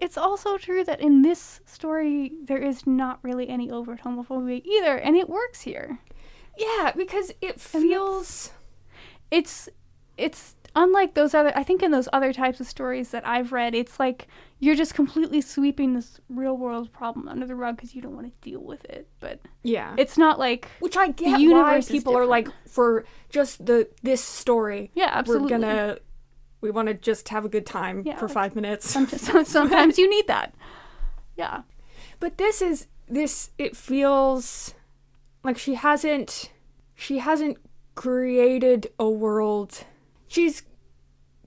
it's 0.00 0.16
also 0.16 0.56
true 0.58 0.84
that 0.84 1.00
in 1.00 1.22
this 1.22 1.60
story 1.66 2.32
there 2.44 2.58
is 2.58 2.86
not 2.86 3.18
really 3.22 3.48
any 3.48 3.70
overt 3.70 4.02
homophobia 4.02 4.64
either 4.64 4.96
and 4.96 5.16
it 5.16 5.28
works 5.28 5.62
here 5.62 5.98
Yeah, 6.56 6.92
because 6.96 7.32
it 7.40 7.60
feels. 7.60 8.52
It's 9.30 9.68
it's 10.16 10.56
unlike 10.74 11.14
those 11.14 11.34
other 11.34 11.52
I 11.56 11.62
think 11.62 11.82
in 11.82 11.90
those 11.90 12.08
other 12.12 12.32
types 12.32 12.60
of 12.60 12.66
stories 12.66 13.10
that 13.10 13.26
I've 13.26 13.52
read, 13.52 13.74
it's 13.74 13.98
like 14.00 14.26
you're 14.60 14.74
just 14.74 14.94
completely 14.94 15.40
sweeping 15.40 15.94
this 15.94 16.20
real 16.28 16.56
world 16.56 16.92
problem 16.92 17.28
under 17.28 17.46
the 17.46 17.54
rug 17.54 17.76
because 17.76 17.94
you 17.94 18.02
don't 18.02 18.14
want 18.16 18.26
to 18.26 18.50
deal 18.50 18.60
with 18.60 18.84
it. 18.86 19.08
But 19.20 19.40
Yeah. 19.62 19.94
it's 19.96 20.18
not 20.18 20.38
like 20.38 20.68
Which 20.80 20.96
I 20.96 21.08
get 21.08 21.38
why 21.40 21.80
people 21.80 22.16
are 22.16 22.26
like 22.26 22.48
for 22.66 23.04
just 23.30 23.64
the 23.64 23.88
this 24.02 24.22
story. 24.22 24.90
yeah, 24.94 25.10
absolutely. 25.12 25.44
We're 25.52 25.58
gonna 25.60 25.98
we 26.60 26.70
want 26.72 26.88
to 26.88 26.94
just 26.94 27.28
have 27.28 27.44
a 27.44 27.48
good 27.48 27.66
time 27.66 28.02
Yeah, 28.04 28.16
for 28.16 28.26
like- 28.26 28.34
five 28.34 28.54
minutes. 28.56 28.90
Sometimes, 28.90 29.48
sometimes 29.48 29.96
you 29.98 30.10
need 30.10 30.26
that. 30.26 30.54
Yeah. 31.36 31.62
But 32.18 32.36
this 32.38 32.60
is 32.60 32.88
this 33.08 33.50
it 33.58 33.76
feels 33.76 34.74
like 35.44 35.56
she 35.56 35.74
hasn't 35.74 36.50
she 36.96 37.18
hasn't 37.18 37.58
created 37.98 38.92
a 38.96 39.10
world. 39.10 39.82
She's 40.28 40.62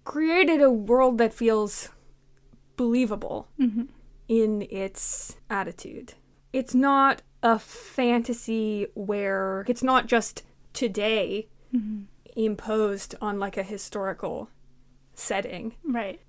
created 0.04 0.62
a 0.62 0.70
world 0.70 1.18
that 1.18 1.34
feels 1.34 1.90
believable 2.76 3.48
hmm 3.58 3.84
in 4.28 4.68
its 4.70 5.38
attitude. 5.50 6.16
It's 6.52 6.76
not 6.76 7.22
a 7.42 7.58
fantasy 7.58 8.88
where 8.96 9.64
it's 9.66 9.82
not 9.82 10.08
just 10.08 10.44
today 10.74 11.48
hmm 11.72 12.02
imposed 12.36 13.16
on 13.22 13.40
like 13.40 13.56
a 13.56 13.64
historical 13.64 14.50
setting. 15.16 15.76
Right. 15.86 16.20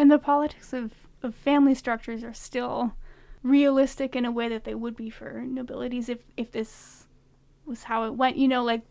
And 0.00 0.10
the 0.10 0.18
politics 0.18 0.72
of, 0.72 0.90
of 1.22 1.36
family 1.36 1.76
structures 1.76 2.24
are 2.24 2.34
still 2.34 2.94
realistic 3.44 4.16
in 4.16 4.24
a 4.24 4.32
way 4.32 4.48
that 4.48 4.64
they 4.64 4.74
would 4.74 4.96
be 4.96 5.10
for 5.10 5.42
nobilities 5.46 6.08
if, 6.08 6.24
if 6.36 6.50
this 6.50 7.06
was 7.64 7.84
how 7.84 8.04
it 8.04 8.14
went. 8.14 8.36
You 8.36 8.48
know, 8.48 8.64
like 8.64 8.82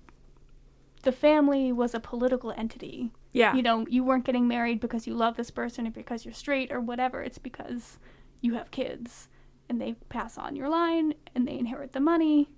the 1.07 1.11
family 1.13 1.71
was 1.71 1.93
a 1.93 2.01
political 2.01 2.51
entity. 2.57 3.11
Yeah. 3.31 3.55
You 3.55 3.63
know, 3.63 3.85
you 3.87 4.03
weren't 4.03 4.25
getting 4.25 4.45
married 4.45 4.81
because 4.81 5.07
you 5.07 5.13
love 5.13 5.37
this 5.37 5.49
person 5.51 5.87
or 5.87 5.91
because 5.91 6.25
you're 6.25 6.33
straight 6.33 6.69
or 6.69 6.81
whatever. 6.81 7.23
It's 7.23 7.37
because 7.37 7.97
you 8.41 8.55
have 8.55 8.71
kids 8.71 9.29
and 9.69 9.79
they 9.79 9.93
pass 10.09 10.37
on 10.37 10.55
your 10.57 10.67
line 10.67 11.13
and 11.33 11.47
they 11.47 11.57
inherit 11.57 11.93
the 11.93 12.01
money. 12.01 12.49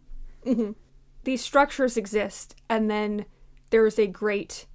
hmm 0.44 0.72
These 1.26 1.42
structures 1.42 1.96
exist, 1.96 2.56
and 2.70 2.90
then 2.90 3.26
there's 3.70 4.00
a 4.00 4.08
great 4.08 4.66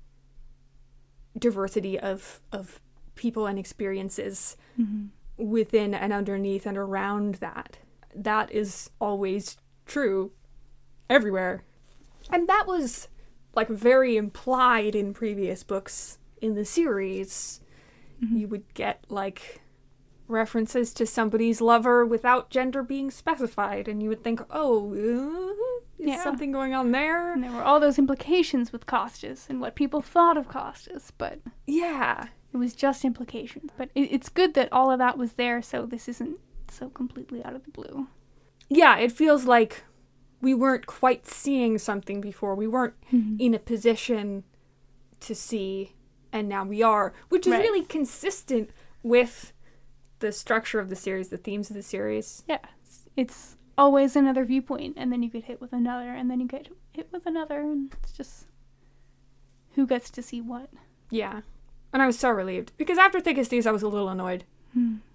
diversity 1.36 1.98
of 1.98 2.40
of 2.52 2.80
people 3.16 3.46
and 3.46 3.58
experiences 3.58 4.56
Mm-hmm. 4.80 5.06
within 5.50 5.94
and 5.94 6.12
underneath 6.12 6.66
and 6.66 6.76
around 6.76 7.36
that. 7.36 7.78
That 8.14 8.50
is 8.52 8.90
always 9.00 9.56
true 9.86 10.32
everywhere. 11.08 11.62
And 12.30 12.48
that 12.48 12.64
was 12.66 13.08
like 13.56 13.68
very 13.68 14.16
implied 14.16 14.94
in 14.94 15.12
previous 15.14 15.62
books 15.62 16.18
in 16.40 16.54
the 16.54 16.64
series. 16.64 17.60
Mhm. 18.22 18.40
You 18.40 18.48
would 18.48 18.72
get 18.74 19.04
like 19.08 19.60
references 20.26 20.94
to 20.94 21.06
somebody's 21.06 21.60
lover 21.60 22.04
without 22.06 22.50
gender 22.50 22.82
being 22.82 23.10
specified, 23.10 23.88
and 23.88 24.02
you 24.02 24.08
would 24.08 24.24
think, 24.24 24.40
oh, 24.50 24.92
uh, 24.92 25.72
is 25.98 26.08
Yeah. 26.08 26.22
something 26.22 26.50
going 26.50 26.72
on 26.74 26.92
there? 26.92 27.32
And 27.32 27.44
there 27.44 27.52
were 27.52 27.62
all 27.62 27.78
those 27.78 27.98
implications 27.98 28.72
with 28.72 28.86
Costis 28.86 29.48
and 29.50 29.60
what 29.60 29.74
people 29.74 30.00
thought 30.00 30.36
of 30.36 30.48
Costis, 30.48 31.10
but 31.18 31.40
Yeah. 31.66 32.28
It 32.52 32.56
was 32.58 32.74
just 32.74 33.04
implications. 33.04 33.70
But 33.76 33.90
it, 33.96 34.12
it's 34.12 34.28
good 34.28 34.54
that 34.54 34.72
all 34.72 34.90
of 34.90 34.98
that 35.00 35.18
was 35.18 35.32
there, 35.32 35.60
so 35.60 35.86
this 35.86 36.08
isn't 36.08 36.38
so 36.70 36.88
completely 36.88 37.44
out 37.44 37.54
of 37.56 37.64
the 37.64 37.70
blue. 37.72 38.06
Yeah, 38.70 38.96
it 38.96 39.10
feels 39.12 39.44
like 39.44 39.82
we 40.44 40.54
weren't 40.54 40.86
quite 40.86 41.26
seeing 41.26 41.78
something 41.78 42.20
before. 42.20 42.54
We 42.54 42.66
weren't 42.68 42.94
in 43.10 43.54
a 43.54 43.58
position 43.58 44.44
to 45.20 45.34
see, 45.34 45.94
and 46.32 46.48
now 46.48 46.64
we 46.64 46.82
are, 46.82 47.12
which 47.30 47.46
is 47.46 47.52
Right. 47.52 47.62
really 47.62 47.84
consistent 47.84 48.70
with 49.02 49.52
the 50.20 50.30
structure 50.32 50.78
of 50.78 50.88
the 50.90 50.96
series, 50.96 51.30
the 51.30 51.36
themes 51.38 51.70
of 51.70 51.76
the 51.76 51.82
series. 51.82 52.44
Yeah, 52.48 52.58
it's, 52.82 53.06
it's 53.16 53.56
always 53.76 54.14
another 54.16 54.44
viewpoint, 54.44 54.94
and 54.96 55.10
then 55.10 55.22
you 55.22 55.30
get 55.30 55.44
hit 55.44 55.60
with 55.60 55.72
another, 55.72 56.10
and 56.10 56.30
then 56.30 56.40
you 56.40 56.46
get 56.46 56.68
hit 56.92 57.08
with 57.10 57.26
another, 57.26 57.60
and 57.60 57.92
it's 58.02 58.12
just 58.12 58.46
who 59.74 59.86
gets 59.86 60.10
to 60.10 60.22
see 60.22 60.40
what. 60.40 60.68
Yeah. 61.10 61.40
And 61.92 62.02
I 62.02 62.06
was 62.06 62.18
so 62.18 62.28
relieved 62.30 62.72
because 62.76 62.98
after 62.98 63.20
Thick 63.20 63.38
as 63.38 63.48
Thieves, 63.48 63.66
I 63.66 63.70
was 63.72 63.82
a 63.82 63.88
little 63.88 64.08
annoyed. 64.08 64.44
Hmm. 64.72 64.96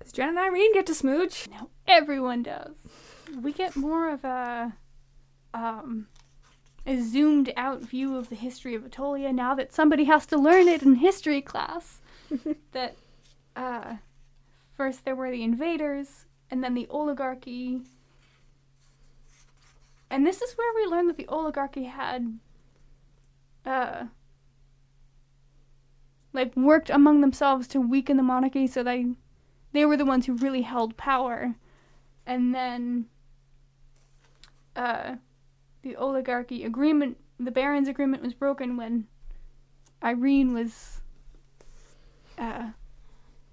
Does 0.00 0.12
Gen 0.12 0.30
and 0.30 0.38
Irene 0.38 0.72
get 0.74 0.86
to 0.86 0.94
smooch? 0.94 1.48
Now 1.50 1.68
everyone 1.86 2.42
does. 2.42 2.74
We 3.36 3.52
get 3.52 3.76
more 3.76 4.10
of 4.10 4.24
a 4.24 4.72
um 5.54 6.08
a 6.86 7.00
zoomed 7.00 7.52
out 7.56 7.82
view 7.82 8.16
of 8.16 8.28
the 8.28 8.34
history 8.34 8.74
of 8.74 8.82
Attolia 8.82 9.32
now 9.32 9.54
that 9.54 9.72
somebody 9.72 10.04
has 10.04 10.24
to 10.26 10.38
learn 10.38 10.68
it 10.68 10.82
in 10.82 10.96
history 10.96 11.42
class. 11.42 12.00
that 12.72 12.96
uh 13.56 13.96
first 14.76 15.04
there 15.04 15.16
were 15.16 15.30
the 15.30 15.42
invaders 15.42 16.26
and 16.50 16.62
then 16.64 16.74
the 16.74 16.86
oligarchy. 16.88 17.82
And 20.10 20.26
this 20.26 20.40
is 20.40 20.54
where 20.54 20.72
we 20.74 20.90
learn 20.90 21.06
that 21.08 21.16
the 21.16 21.28
oligarchy 21.28 21.84
had 21.84 22.38
uh 23.66 24.04
like 26.32 26.56
worked 26.56 26.90
among 26.90 27.20
themselves 27.20 27.66
to 27.68 27.80
weaken 27.80 28.16
the 28.16 28.22
monarchy 28.22 28.66
so 28.66 28.82
they 28.82 29.06
they 29.72 29.84
were 29.84 29.96
the 29.96 30.04
ones 30.04 30.26
who 30.26 30.34
really 30.34 30.62
held 30.62 30.96
power 30.96 31.54
and 32.26 32.54
then 32.54 33.06
uh, 34.78 35.16
the 35.82 35.94
oligarchy 35.96 36.64
agreement 36.64 37.18
the 37.38 37.50
barons 37.50 37.88
agreement 37.88 38.22
was 38.22 38.32
broken 38.32 38.76
when 38.76 39.06
irene 40.02 40.54
was 40.54 41.00
uh, 42.38 42.68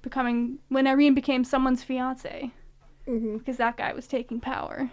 becoming 0.02 0.60
when 0.70 0.88
irene 0.88 1.14
became 1.14 1.44
someone's 1.44 1.84
fiance. 1.84 2.52
Mm-hmm. 3.08 3.38
because 3.38 3.58
that 3.58 3.78
guy 3.78 3.94
was 3.94 4.08
taking 4.08 4.40
power. 4.40 4.90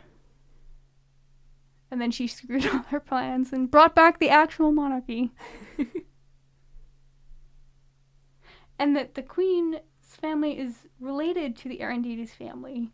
And 1.90 1.98
then 1.98 2.10
she 2.10 2.26
screwed 2.26 2.66
all 2.72 2.82
her 2.88 3.00
plans 3.00 3.54
and 3.54 3.70
brought 3.70 3.94
back 3.94 4.18
the 4.18 4.28
actual 4.28 4.70
monarchy. 4.70 5.32
And 8.78 8.96
that 8.96 9.14
the 9.14 9.22
queen's 9.22 9.76
family 10.00 10.58
is 10.58 10.88
related 10.98 11.54
to 11.58 11.68
the 11.68 11.78
Erondites 11.78 12.30
family, 12.30 12.90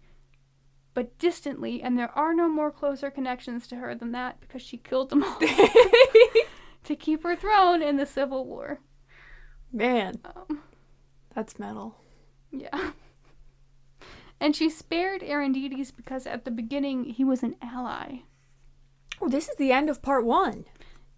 but 0.99 1.17
distantly, 1.21 1.81
and 1.81 1.97
there 1.97 2.11
are 2.19 2.35
no 2.35 2.49
more 2.49 2.73
closer 2.73 3.09
connections 3.09 3.69
to 3.69 3.77
her 3.77 3.95
than 3.95 4.11
that 4.11 4.41
because 4.41 4.61
she 4.61 4.77
killed 4.77 5.11
them 5.11 5.23
all 5.23 5.39
to 6.85 6.97
keep 6.99 7.23
her 7.23 7.37
throne 7.37 7.81
in 7.83 7.97
the 7.99 8.05
Civil 8.05 8.45
War. 8.45 8.81
Man, 9.73 10.19
Um, 10.25 10.65
that's 11.33 11.57
metal. 11.57 11.95
yeah. 12.51 12.91
And 14.41 14.57
she 14.57 14.69
spared 14.69 15.21
Erondites 15.23 15.93
because 15.97 16.27
at 16.27 16.45
the 16.45 16.51
beginning 16.51 17.05
he 17.05 17.23
was 17.23 17.45
an 17.45 17.55
ally. 17.63 18.23
Oh, 19.23 19.29
this 19.29 19.49
is 19.49 19.55
the 19.55 19.71
end 19.71 19.89
of 19.89 20.03
part 20.03 20.25
one. 20.25 20.65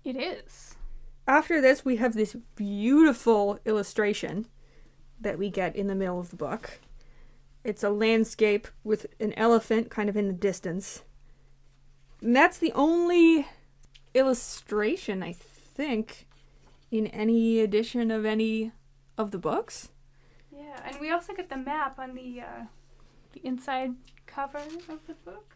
It 0.04 0.14
is. 0.14 0.76
After 1.26 1.58
this, 1.62 1.86
we 1.86 1.96
have 1.96 2.12
this 2.12 2.36
beautiful 2.54 3.58
illustration 3.64 4.46
that 5.18 5.38
we 5.38 5.48
get 5.48 5.74
in 5.74 5.86
the 5.86 5.94
middle 5.94 6.20
of 6.20 6.28
the 6.28 6.36
book. 6.36 6.80
It's 7.64 7.82
a 7.84 7.90
landscape 7.90 8.68
with 8.84 9.06
an 9.20 9.32
elephant 9.34 9.90
kind 9.90 10.08
of 10.08 10.16
in 10.16 10.28
the 10.28 10.32
distance. 10.34 11.02
And 12.22 12.34
that's 12.34 12.58
the 12.58 12.72
only 12.72 13.46
illustration, 14.14 15.22
I 15.22 15.32
think, 15.32 16.26
in 16.90 17.06
any 17.08 17.60
edition 17.60 18.10
of 18.10 18.24
any 18.24 18.72
of 19.18 19.30
the 19.30 19.38
books. 19.38 19.90
Yeah, 20.56 20.80
and 20.84 20.98
we 21.00 21.10
also 21.10 21.32
get 21.34 21.48
the 21.48 21.56
map 21.56 21.98
on 21.98 22.14
the 22.14 22.40
uh, 22.40 22.64
the 23.32 23.40
inside 23.46 23.94
cover 24.26 24.58
of 24.88 25.06
the 25.06 25.14
book. 25.24 25.54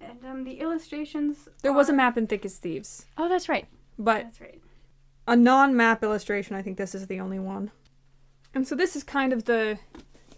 And 0.00 0.24
um, 0.24 0.44
the 0.44 0.60
illustrations. 0.60 1.48
There 1.62 1.72
was 1.72 1.88
a 1.88 1.92
map 1.92 2.18
in 2.18 2.26
Thick 2.26 2.44
as 2.44 2.58
Thieves, 2.58 3.06
Oh, 3.16 3.28
that's 3.28 3.48
right. 3.48 3.66
but 3.98 4.24
That's 4.24 4.40
right. 4.40 4.60
a 5.26 5.34
non-map 5.36 6.02
illustration 6.02 6.54
i 6.56 6.60
think 6.62 6.76
this 6.76 6.94
is 6.94 7.06
the 7.06 7.20
only 7.20 7.38
one 7.38 7.70
and 8.54 8.66
so 8.68 8.74
this 8.74 8.94
is 8.96 9.02
kind 9.02 9.32
of 9.32 9.44
the 9.44 9.78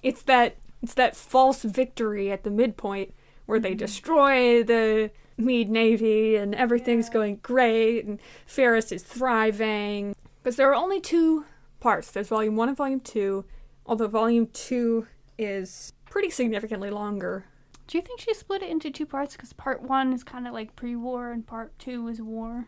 it's 0.03 0.23
that 0.23 0.57
it's 0.83 0.95
that 0.95 1.17
false 1.17 1.63
victory 1.63 2.31
at 2.31 2.45
the 2.45 2.51
midpoint 2.51 3.13
where 3.47 3.59
they 3.59 3.75
Mhm. 3.75 3.79
destroy 3.79 4.63
the 4.63 5.11
Mede 5.39 5.69
navy 5.71 6.37
and 6.37 6.55
everything's 6.55 7.09
Yeah. 7.09 7.13
going 7.15 7.37
great 7.43 8.05
and 8.07 8.21
Pheris 8.47 8.91
is 8.93 9.03
thriving 9.03 10.15
because 10.43 10.57
there 10.57 10.71
are 10.71 10.75
only 10.75 11.01
two 11.01 11.45
parts 11.81 12.11
there's 12.11 12.29
volume 12.29 12.57
one 12.57 12.69
and 12.69 12.77
volume 12.77 13.01
two 13.01 13.45
although 13.85 14.07
volume 14.07 14.47
two 14.49 15.07
is 15.39 15.93
pretty 16.07 16.31
significantly 16.31 16.91
longer 16.91 17.45
Do 17.87 17.99
you 17.99 18.03
think 18.03 18.19
she 18.21 18.35
split 18.35 18.63
it 18.63 18.71
into 18.71 18.91
two 18.91 19.07
parts? 19.07 19.37
Because 19.37 19.53
part 19.53 19.81
one 19.83 20.13
is 20.13 20.25
kind 20.25 20.49
of 20.49 20.53
like 20.53 20.75
pre-war, 20.75 21.31
and 21.31 21.47
part 21.47 21.79
two 21.79 22.09
is 22.09 22.21
war. 22.21 22.67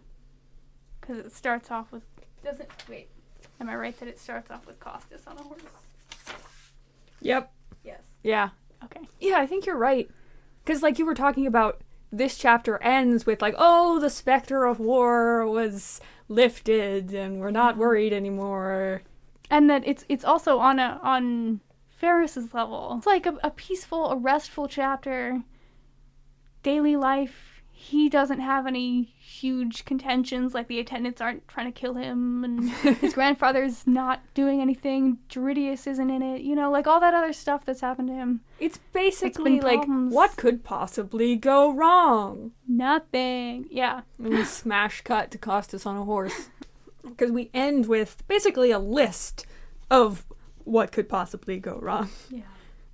Because 1.01 1.19
it 1.19 1.33
starts 1.33 1.73
off 1.73 1.91
with 1.91 2.05
doesn't 2.45 2.71
wait. 2.89 3.09
Am 3.61 3.69
I 3.69 3.75
right 3.75 3.99
that 3.99 4.09
it 4.09 4.21
starts 4.21 4.49
off 4.49 4.65
with 4.65 4.79
Costis 4.79 5.27
on 5.27 5.37
a 5.37 5.43
horse? 5.43 5.61
Yep 7.21 7.53
Yes. 7.85 8.01
yeah 8.23 8.51
Okay. 8.85 9.01
Yeah, 9.21 9.39
I 9.39 9.47
think 9.47 9.67
you're 9.67 9.77
right. 9.77 10.09
Because, 10.65 10.83
like, 10.83 10.99
you 10.99 11.07
were 11.07 11.15
talking 11.15 11.47
about, 11.47 11.81
this 12.13 12.39
chapter 12.39 12.81
ends 12.83 13.27
with, 13.27 13.43
like, 13.43 13.55
oh, 13.59 13.99
the 13.99 14.09
specter 14.09 14.65
of 14.65 14.79
war 14.79 15.47
was 15.47 16.01
lifted 16.29 17.13
and 17.13 17.41
we're 17.41 17.51
not 17.51 17.73
mm-hmm. 17.73 17.81
worried 17.81 18.13
anymore. 18.13 19.03
and 19.51 19.69
that 19.71 19.83
it's 19.87 20.05
it's 20.09 20.25
also 20.25 20.59
on 20.59 20.79
a 20.79 21.01
on 21.03 21.61
Pheris's 21.89 22.55
level. 22.55 22.95
It's 22.99 23.07
like 23.07 23.27
a, 23.27 23.37
a 23.43 23.51
peaceful, 23.51 24.11
a 24.11 24.17
restful 24.17 24.69
chapter. 24.69 25.43
Daily 26.63 26.97
life. 26.97 27.58
He 27.81 28.09
doesn't 28.09 28.41
have 28.41 28.67
any 28.67 29.15
huge 29.19 29.85
contentions, 29.85 30.53
like 30.53 30.67
the 30.67 30.81
attendants 30.81 31.21
aren't 31.21 31.47
trying 31.47 31.73
to 31.73 31.81
kill 31.81 31.95
him, 31.95 32.43
and 32.43 32.69
his 32.99 33.15
grandfather's 33.15 33.87
not 33.87 34.21
doing 34.35 34.61
anything. 34.61 35.19
Juridius 35.29 35.87
isn't 35.87 36.11
in 36.11 36.21
it, 36.21 36.43
you 36.43 36.57
know, 36.57 36.73
like 36.73 36.89
all 36.89 36.99
that 36.99 37.15
other 37.15 37.33
stuff 37.33 37.65
that's 37.65 37.81
happened 37.81 38.09
to 38.09 38.15
him. 38.15 38.41
It's 38.59 38.79
basically 38.93 39.61
like, 39.61 39.79
problems. 39.79 40.13
what 40.13 40.37
could 40.37 40.65
possibly 40.65 41.37
go 41.37 41.73
wrong? 41.73 42.51
Nothing. 42.67 43.67
Yeah. 43.71 44.01
And 44.19 44.31
we 44.31 44.45
smash 44.45 45.03
cut 45.03 45.31
to 45.31 45.39
Costis 45.39 45.87
on 45.87 45.97
a 45.97 46.05
horse. 46.05 46.51
Because 47.03 47.31
we 47.31 47.49
end 47.55 47.87
with 47.87 48.27
basically 48.27 48.73
a 48.73 48.81
list 48.81 49.47
of 49.89 50.27
what 50.65 50.91
could 50.91 51.09
possibly 51.09 51.61
go 51.61 51.79
wrong. 51.81 52.11
Yeah. 52.29 52.43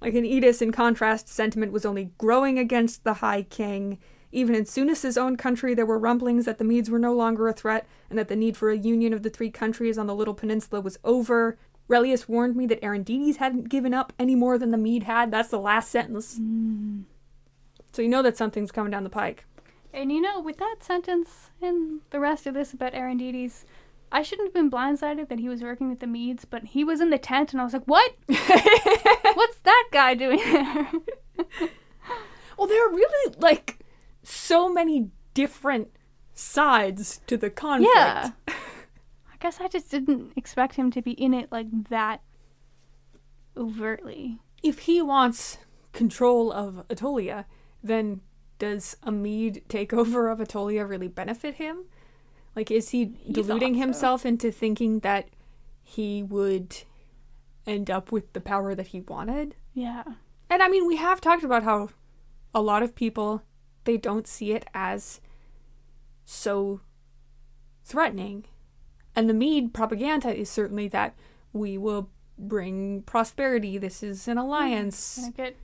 Like 0.03 0.13
in 0.13 0.25
Eddis, 0.25 0.61
in 0.61 0.73
contrast, 0.73 1.29
sentiment 1.29 1.73
was 1.73 1.87
only 1.87 2.11
growing 2.19 2.59
against 2.59 3.03
the 3.03 3.15
High 3.15 3.43
King. 3.43 3.99
Even 4.35 4.57
in 4.57 4.65
Sounis's 4.65 5.17
own 5.17 5.37
country, 5.37 5.75
there 5.75 5.87
were 5.87 5.99
rumblings 5.99 6.45
that 6.45 6.59
the 6.59 6.65
Medes 6.65 6.91
were 6.91 6.99
no 6.99 7.15
longer 7.15 7.47
a 7.47 7.53
threat 7.53 7.87
and 8.11 8.19
that 8.19 8.27
the 8.27 8.35
need 8.35 8.57
for 8.57 8.71
a 8.71 8.77
union 8.77 9.13
of 9.13 9.23
the 9.23 9.31
three 9.31 9.51
countries 9.51 9.97
on 9.97 10.09
the 10.09 10.15
little 10.15 10.35
peninsula 10.35 10.81
was 10.81 10.99
over. 11.05 11.57
Relius 11.87 12.29
warned 12.29 12.57
me 12.57 12.67
that 12.67 12.83
Erondites 12.83 13.37
hadn't 13.37 13.69
given 13.69 13.95
up 13.95 14.13
any 14.19 14.35
more 14.35 14.59
than 14.59 14.73
the 14.73 14.77
Mede 14.77 15.05
had. 15.05 15.31
That's 15.31 15.51
the 15.51 15.61
last 15.61 15.89
sentence. 15.89 16.41
So 17.93 18.03
you 18.03 18.09
know 18.09 18.23
that 18.23 18.37
something's 18.37 18.73
coming 18.73 18.91
down 18.91 19.05
the 19.05 19.11
pike. 19.11 19.47
And 19.93 20.11
you 20.11 20.21
know, 20.21 20.41
with 20.41 20.57
that 20.57 20.79
sentence 20.81 21.51
and 21.63 22.01
the 22.11 22.19
rest 22.19 22.49
of 22.49 22.55
this 22.55 22.73
about 22.73 22.93
Erondites, 22.93 23.65
I 24.11 24.23
shouldn't 24.23 24.49
have 24.49 24.55
been 24.55 24.71
blindsided 24.71 25.29
that 25.29 25.39
he 25.39 25.49
was 25.49 25.63
working 25.63 25.89
with 25.89 26.01
the 26.01 26.09
Medes, 26.09 26.45
but 26.45 26.65
he 26.65 26.83
was 26.83 27.01
in 27.01 27.11
the 27.11 27.19
tent, 27.19 27.53
and 27.53 27.61
I 27.61 27.65
was 27.65 27.73
like, 27.73 27.85
"What? 27.85 28.17
What's 28.27 29.59
that 29.61 29.89
guy 29.93 30.15
doing 30.15 30.39
there?" 30.39 30.91
Well, 32.57 32.69
they're 32.69 32.89
really 32.89 33.35
like 33.39 33.84
so 34.25 34.69
many 34.73 35.11
different 35.35 35.89
sides 36.35 37.21
to 37.27 37.37
the 37.37 37.51
conflict. 37.51 37.93
yeah. 37.95 38.31
I 38.49 39.37
guess 39.41 39.61
I 39.61 39.69
just 39.69 39.91
didn't 39.91 40.33
expect 40.37 40.75
him 40.75 40.91
to 40.93 41.03
be 41.03 41.13
in 41.13 41.35
it 41.35 41.53
like 41.53 41.67
that 41.91 42.23
overtly. 43.57 44.39
If 44.63 44.81
he 44.81 45.03
wants 45.03 45.59
control 45.93 46.51
of 46.53 46.87
Attolia, 46.89 47.45
then 47.83 48.23
does 48.59 48.97
a 49.03 49.13
Mede 49.13 49.63
takeover 49.69 50.33
of 50.33 50.39
Attolia 50.39 50.89
really 50.89 51.09
benefit 51.09 51.55
him? 51.57 51.85
Like, 52.57 52.71
is 52.71 52.91
he 52.91 53.17
deluding 53.31 53.75
so. 53.75 53.81
himself 53.81 54.27
into 54.27 54.51
thinking 54.51 55.01
that 55.01 55.29
he 55.83 56.23
would 56.23 56.77
end 57.67 57.91
up 57.91 58.13
with 58.13 58.33
the 58.33 58.41
power 58.41 58.75
that 58.75 58.89
he 58.89 59.01
wanted? 59.01 59.57
Yeah. 59.75 60.05
And 60.49 60.63
I 60.63 60.69
mean, 60.69 60.87
we 60.87 60.97
have 60.97 61.21
talked 61.21 61.45
about 61.45 61.65
how 61.65 61.91
a 62.55 62.63
lot 62.63 62.83
of 62.83 62.95
people 62.95 63.43
they 63.85 63.97
don't 63.97 64.27
see 64.27 64.53
it 64.53 64.67
as 64.75 65.21
so 66.25 66.81
threatening. 67.85 68.45
And 69.17 69.29
the 69.29 69.35
Mede 69.35 69.73
propaganda 69.73 70.35
is 70.35 70.51
certainly 70.51 70.89
that 70.89 71.15
we 71.53 71.79
will 71.79 72.11
bring 72.39 73.03
prosperity. 73.03 73.79
This 73.79 74.03
is 74.03 74.27
an 74.27 74.39
alliance. 74.39 75.29
Get 75.37 75.57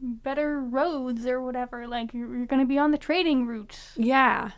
better 0.00 0.60
roads 0.60 1.26
or 1.26 1.40
whatever. 1.40 1.86
Like 1.86 2.12
you're, 2.12 2.36
you're 2.36 2.46
gonna 2.46 2.66
be 2.66 2.78
on 2.78 2.90
the 2.90 2.98
trading 2.98 3.46
route. 3.46 3.78
Yeah. 3.96 4.50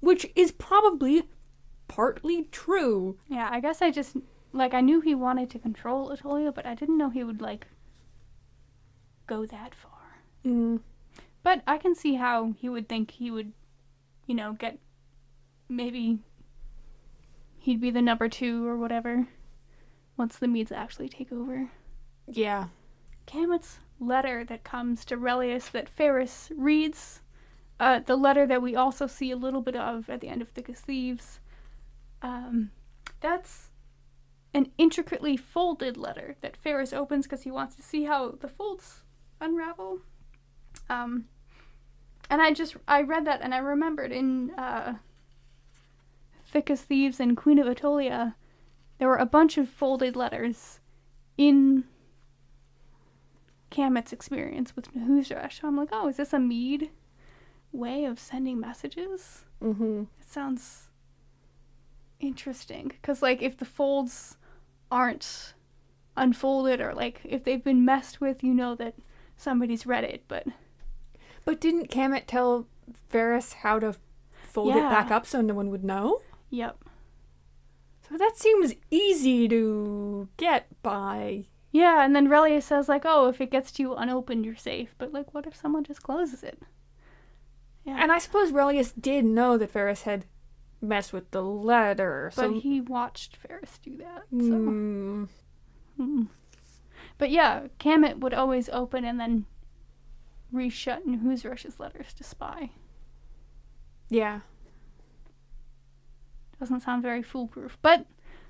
Which 0.00 0.30
is 0.36 0.52
probably 0.52 1.28
partly 1.88 2.44
true. 2.52 3.18
Yeah, 3.28 3.48
I 3.50 3.60
guess 3.60 3.82
I 3.82 3.90
just 3.90 4.16
like 4.52 4.74
I 4.74 4.80
knew 4.80 5.00
he 5.00 5.14
wanted 5.14 5.50
to 5.50 5.58
control 5.58 6.10
Attolia, 6.10 6.54
but 6.54 6.66
I 6.66 6.74
didn't 6.74 6.98
know 6.98 7.10
he 7.10 7.24
would 7.24 7.40
like 7.40 7.66
go 9.26 9.44
that 9.46 9.74
far. 9.74 10.22
Mm. 10.44 10.80
But 11.48 11.62
I 11.66 11.78
can 11.78 11.94
see 11.94 12.16
how 12.16 12.52
he 12.58 12.68
would 12.68 12.90
think 12.90 13.10
he 13.10 13.30
would, 13.30 13.54
you 14.26 14.34
know, 14.34 14.52
get 14.52 14.78
maybe 15.66 16.18
he'd 17.58 17.80
be 17.80 17.90
the 17.90 18.02
number 18.02 18.28
two 18.28 18.66
or 18.66 18.76
whatever 18.76 19.28
once 20.18 20.36
the 20.36 20.46
Medes 20.46 20.70
actually 20.70 21.08
take 21.08 21.32
over. 21.32 21.70
Yeah. 22.26 22.66
Kamet's 23.24 23.78
letter 23.98 24.44
that 24.44 24.62
comes 24.62 25.06
to 25.06 25.16
Relius 25.16 25.70
that 25.70 25.88
Pheris 25.88 26.52
reads, 26.54 27.22
uh, 27.80 28.00
the 28.00 28.16
letter 28.16 28.46
that 28.46 28.60
we 28.60 28.76
also 28.76 29.06
see 29.06 29.30
a 29.30 29.36
little 29.36 29.62
bit 29.62 29.74
of 29.74 30.10
at 30.10 30.20
the 30.20 30.28
end 30.28 30.42
of 30.42 30.50
Thick 30.50 30.68
as 30.68 30.82
Thieves, 30.82 31.40
um, 32.20 32.72
that's 33.22 33.70
an 34.52 34.70
intricately 34.76 35.38
folded 35.38 35.96
letter 35.96 36.36
that 36.42 36.58
Pheris 36.58 36.92
opens 36.92 37.24
because 37.24 37.44
he 37.44 37.50
wants 37.50 37.74
to 37.76 37.82
see 37.82 38.04
how 38.04 38.32
the 38.32 38.48
folds 38.48 39.00
unravel. 39.40 40.00
Um, 40.90 41.24
and 42.30 42.42
I 42.42 42.52
just 42.52 42.76
I 42.86 43.02
read 43.02 43.26
that 43.26 43.40
and 43.42 43.54
I 43.54 43.58
remembered 43.58 44.12
in 44.12 44.50
uh, 44.52 44.94
Thick 46.44 46.70
as 46.70 46.82
Thieves 46.82 47.20
and 47.20 47.36
Queen 47.36 47.58
of 47.58 47.66
Attolia, 47.66 48.34
there 48.98 49.08
were 49.08 49.16
a 49.16 49.26
bunch 49.26 49.58
of 49.58 49.68
folded 49.68 50.16
letters 50.16 50.80
in 51.36 51.84
Kamet's 53.70 54.12
experience 54.12 54.74
with 54.74 54.92
Nahuseresh. 54.94 55.60
So 55.60 55.68
I'm 55.68 55.76
like, 55.76 55.90
oh, 55.92 56.08
is 56.08 56.16
this 56.16 56.32
a 56.32 56.38
Mede 56.38 56.90
way 57.72 58.04
of 58.04 58.18
sending 58.18 58.58
messages? 58.58 59.44
Mm-hmm. 59.62 60.04
It 60.20 60.28
sounds 60.28 60.88
interesting 62.20 62.88
because, 62.88 63.22
like, 63.22 63.42
if 63.42 63.56
the 63.56 63.64
folds 63.64 64.36
aren't 64.90 65.54
unfolded 66.16 66.80
or 66.80 66.92
like 66.94 67.20
if 67.24 67.44
they've 67.44 67.62
been 67.62 67.84
messed 67.84 68.20
with, 68.20 68.42
you 68.42 68.52
know 68.52 68.74
that 68.74 68.94
somebody's 69.36 69.86
read 69.86 70.04
it. 70.04 70.24
But 70.28 70.46
But 71.48 71.62
didn't 71.62 71.88
Kamet 71.88 72.26
tell 72.26 72.66
Pheris 73.08 73.54
how 73.54 73.78
to 73.78 73.94
fold 74.50 74.76
it 74.76 74.80
back 74.82 75.10
up 75.10 75.24
so 75.24 75.40
no 75.40 75.54
one 75.54 75.70
would 75.70 75.82
know? 75.82 76.20
yep, 76.50 76.76
So 78.06 78.18
that 78.18 78.36
seems 78.36 78.74
easy 78.90 79.48
to 79.48 80.28
get 80.36 80.66
by. 80.82 81.46
yeah. 81.72 82.04
And 82.04 82.14
then 82.14 82.28
Relius 82.28 82.64
says 82.66 82.86
like, 82.86 83.04
oh, 83.06 83.28
if 83.28 83.40
it 83.40 83.50
gets 83.50 83.72
to 83.72 83.82
you 83.82 83.94
unopened, 83.94 84.44
you're 84.44 84.56
safe. 84.56 84.94
But 84.98 85.14
like, 85.14 85.32
what 85.32 85.46
if 85.46 85.56
someone 85.56 85.84
just 85.84 86.02
closes 86.02 86.42
it? 86.42 86.60
Yeah. 87.84 87.96
And 87.98 88.12
I 88.12 88.18
suppose 88.18 88.52
Relius 88.52 88.92
did 88.92 89.24
know 89.24 89.56
that 89.56 89.70
Pheris 89.70 90.02
had 90.02 90.26
messed 90.82 91.14
with 91.14 91.30
the 91.30 91.42
letter. 91.42 92.30
but 92.36 92.42
So 92.42 92.60
he 92.60 92.82
watched 92.82 93.36
Pheris 93.38 93.78
do 93.78 93.96
that. 93.96 94.24
So. 94.30 94.36
Mm, 94.36 95.28
Hmm. 95.96 96.22
But 97.16 97.30
yeah, 97.30 97.68
Kamet 97.80 98.18
would 98.20 98.34
always 98.34 98.68
open 98.68 99.04
and 99.06 99.18
then 99.18 99.46
reshut 100.52 101.04
Nahuseresh's 101.06 101.78
letters 101.78 102.12
to 102.14 102.24
spy. 102.24 102.70
yeah. 104.08 104.40
Doesn't 106.58 106.80
sound 106.80 107.02
very 107.02 107.22
foolproof, 107.22 107.78
but 107.82 108.06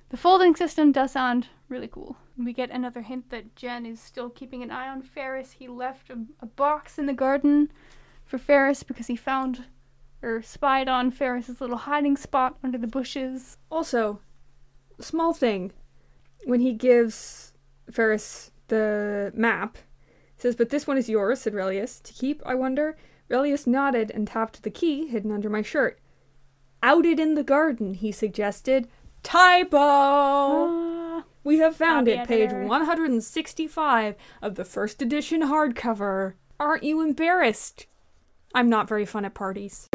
the 0.09 0.17
folding 0.17 0.57
system 0.57 0.93
does 0.93 1.13
sound 1.13 1.49
really 1.69 1.89
cool. 1.89 2.17
We 2.39 2.55
get 2.55 2.71
another 2.71 3.03
hint 3.03 3.29
that 3.29 3.55
Gen 3.55 3.85
is 3.85 4.01
still 4.01 4.31
keeping 4.31 4.63
an 4.63 4.71
eye 4.71 4.89
on 4.89 5.03
Pheris. 5.03 5.53
He 5.53 5.69
left 5.69 6.09
a, 6.09 6.25
a 6.41 6.47
box 6.47 6.99
in 6.99 7.05
the 7.05 7.13
garden 7.13 7.71
for 8.25 8.39
Pheris 8.39 8.83
because 8.83 9.09
he 9.09 9.17
found 9.17 9.67
or 10.23 10.41
spied 10.41 10.89
on 10.89 11.11
Pheris's 11.11 11.61
little 11.61 11.77
hiding 11.77 12.17
spot 12.17 12.57
under 12.65 12.79
the 12.79 12.87
bushes. 12.87 13.59
Also, 13.71 14.21
small 15.01 15.35
thing. 15.35 15.73
When 16.45 16.61
he 16.61 16.73
gives 16.73 17.53
Pheris 17.91 18.53
the 18.69 19.33
map, 19.35 19.77
says, 20.39 20.57
But 20.57 20.71
this 20.71 20.87
one 20.87 20.97
is 20.99 21.09
yours, 21.09 21.41
said 21.41 21.55
Relius. 21.55 22.01
To 22.03 22.13
keep, 22.13 22.43
I 22.47 22.55
wonder? 22.55 22.97
Relius 23.29 23.67
nodded 23.67 24.11
and 24.15 24.27
tapped 24.27 24.63
the 24.63 24.71
key 24.71 25.07
hidden 25.07 25.31
under 25.33 25.51
my 25.51 25.63
shirt. 25.63 25.99
Outed 26.83 27.19
in 27.21 27.35
the 27.35 27.43
garden, 27.45 27.95
he 27.95 28.13
suggested. 28.13 28.89
Typo! 29.23 29.77
Ah, 29.79 31.25
We 31.45 31.59
have 31.59 31.77
found 31.77 32.07
it, 32.09 32.27
page 32.27 32.53
165 32.53 34.15
of 34.41 34.55
the 34.55 34.65
first 34.65 35.03
edition 35.03 35.43
hardcover. 35.43 36.35
Aren't 36.61 36.85
you 36.85 37.01
embarrassed? 37.01 37.87
I'm 38.55 38.69
not 38.69 38.89
very 38.89 39.05
fun 39.05 39.25
at 39.25 39.35
parties. 39.35 39.89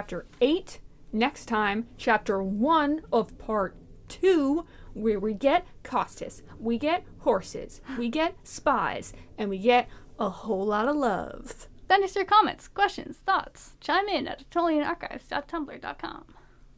Chapter 0.00 0.24
8. 0.40 0.80
Next 1.12 1.44
time, 1.44 1.86
chapter 1.98 2.42
1 2.42 3.02
of 3.12 3.36
part 3.36 3.76
2, 4.08 4.64
where 4.94 5.20
we 5.20 5.34
get 5.34 5.66
Costis, 5.84 6.40
we 6.58 6.78
get 6.78 7.04
horses, 7.18 7.82
we 7.98 8.08
get 8.08 8.34
spies, 8.42 9.12
and 9.36 9.50
we 9.50 9.58
get 9.58 9.90
a 10.18 10.30
whole 10.30 10.64
lot 10.64 10.88
of 10.88 10.96
love. 10.96 11.68
Send 11.86 12.02
us 12.02 12.16
your 12.16 12.24
comments, 12.24 12.66
questions, 12.66 13.18
thoughts. 13.26 13.74
Chime 13.82 14.08
in 14.08 14.26
at 14.26 14.48
AttolianArchives.tumblr.com. 14.48 16.24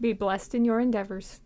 Be 0.01 0.13
blessed 0.15 0.57
in 0.57 0.65
your 0.65 0.81
endeavors. 0.81 1.43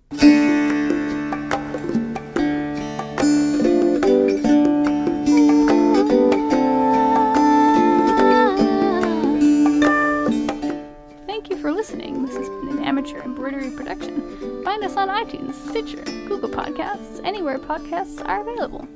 Production. 13.52 14.64
Find 14.64 14.82
us 14.82 14.96
on 14.96 15.08
iTunes, 15.08 15.54
Stitcher, 15.68 16.02
Google 16.28 16.48
Podcasts, 16.48 17.20
anywhere 17.24 17.58
podcasts 17.58 18.20
are 18.26 18.40
available. 18.40 18.88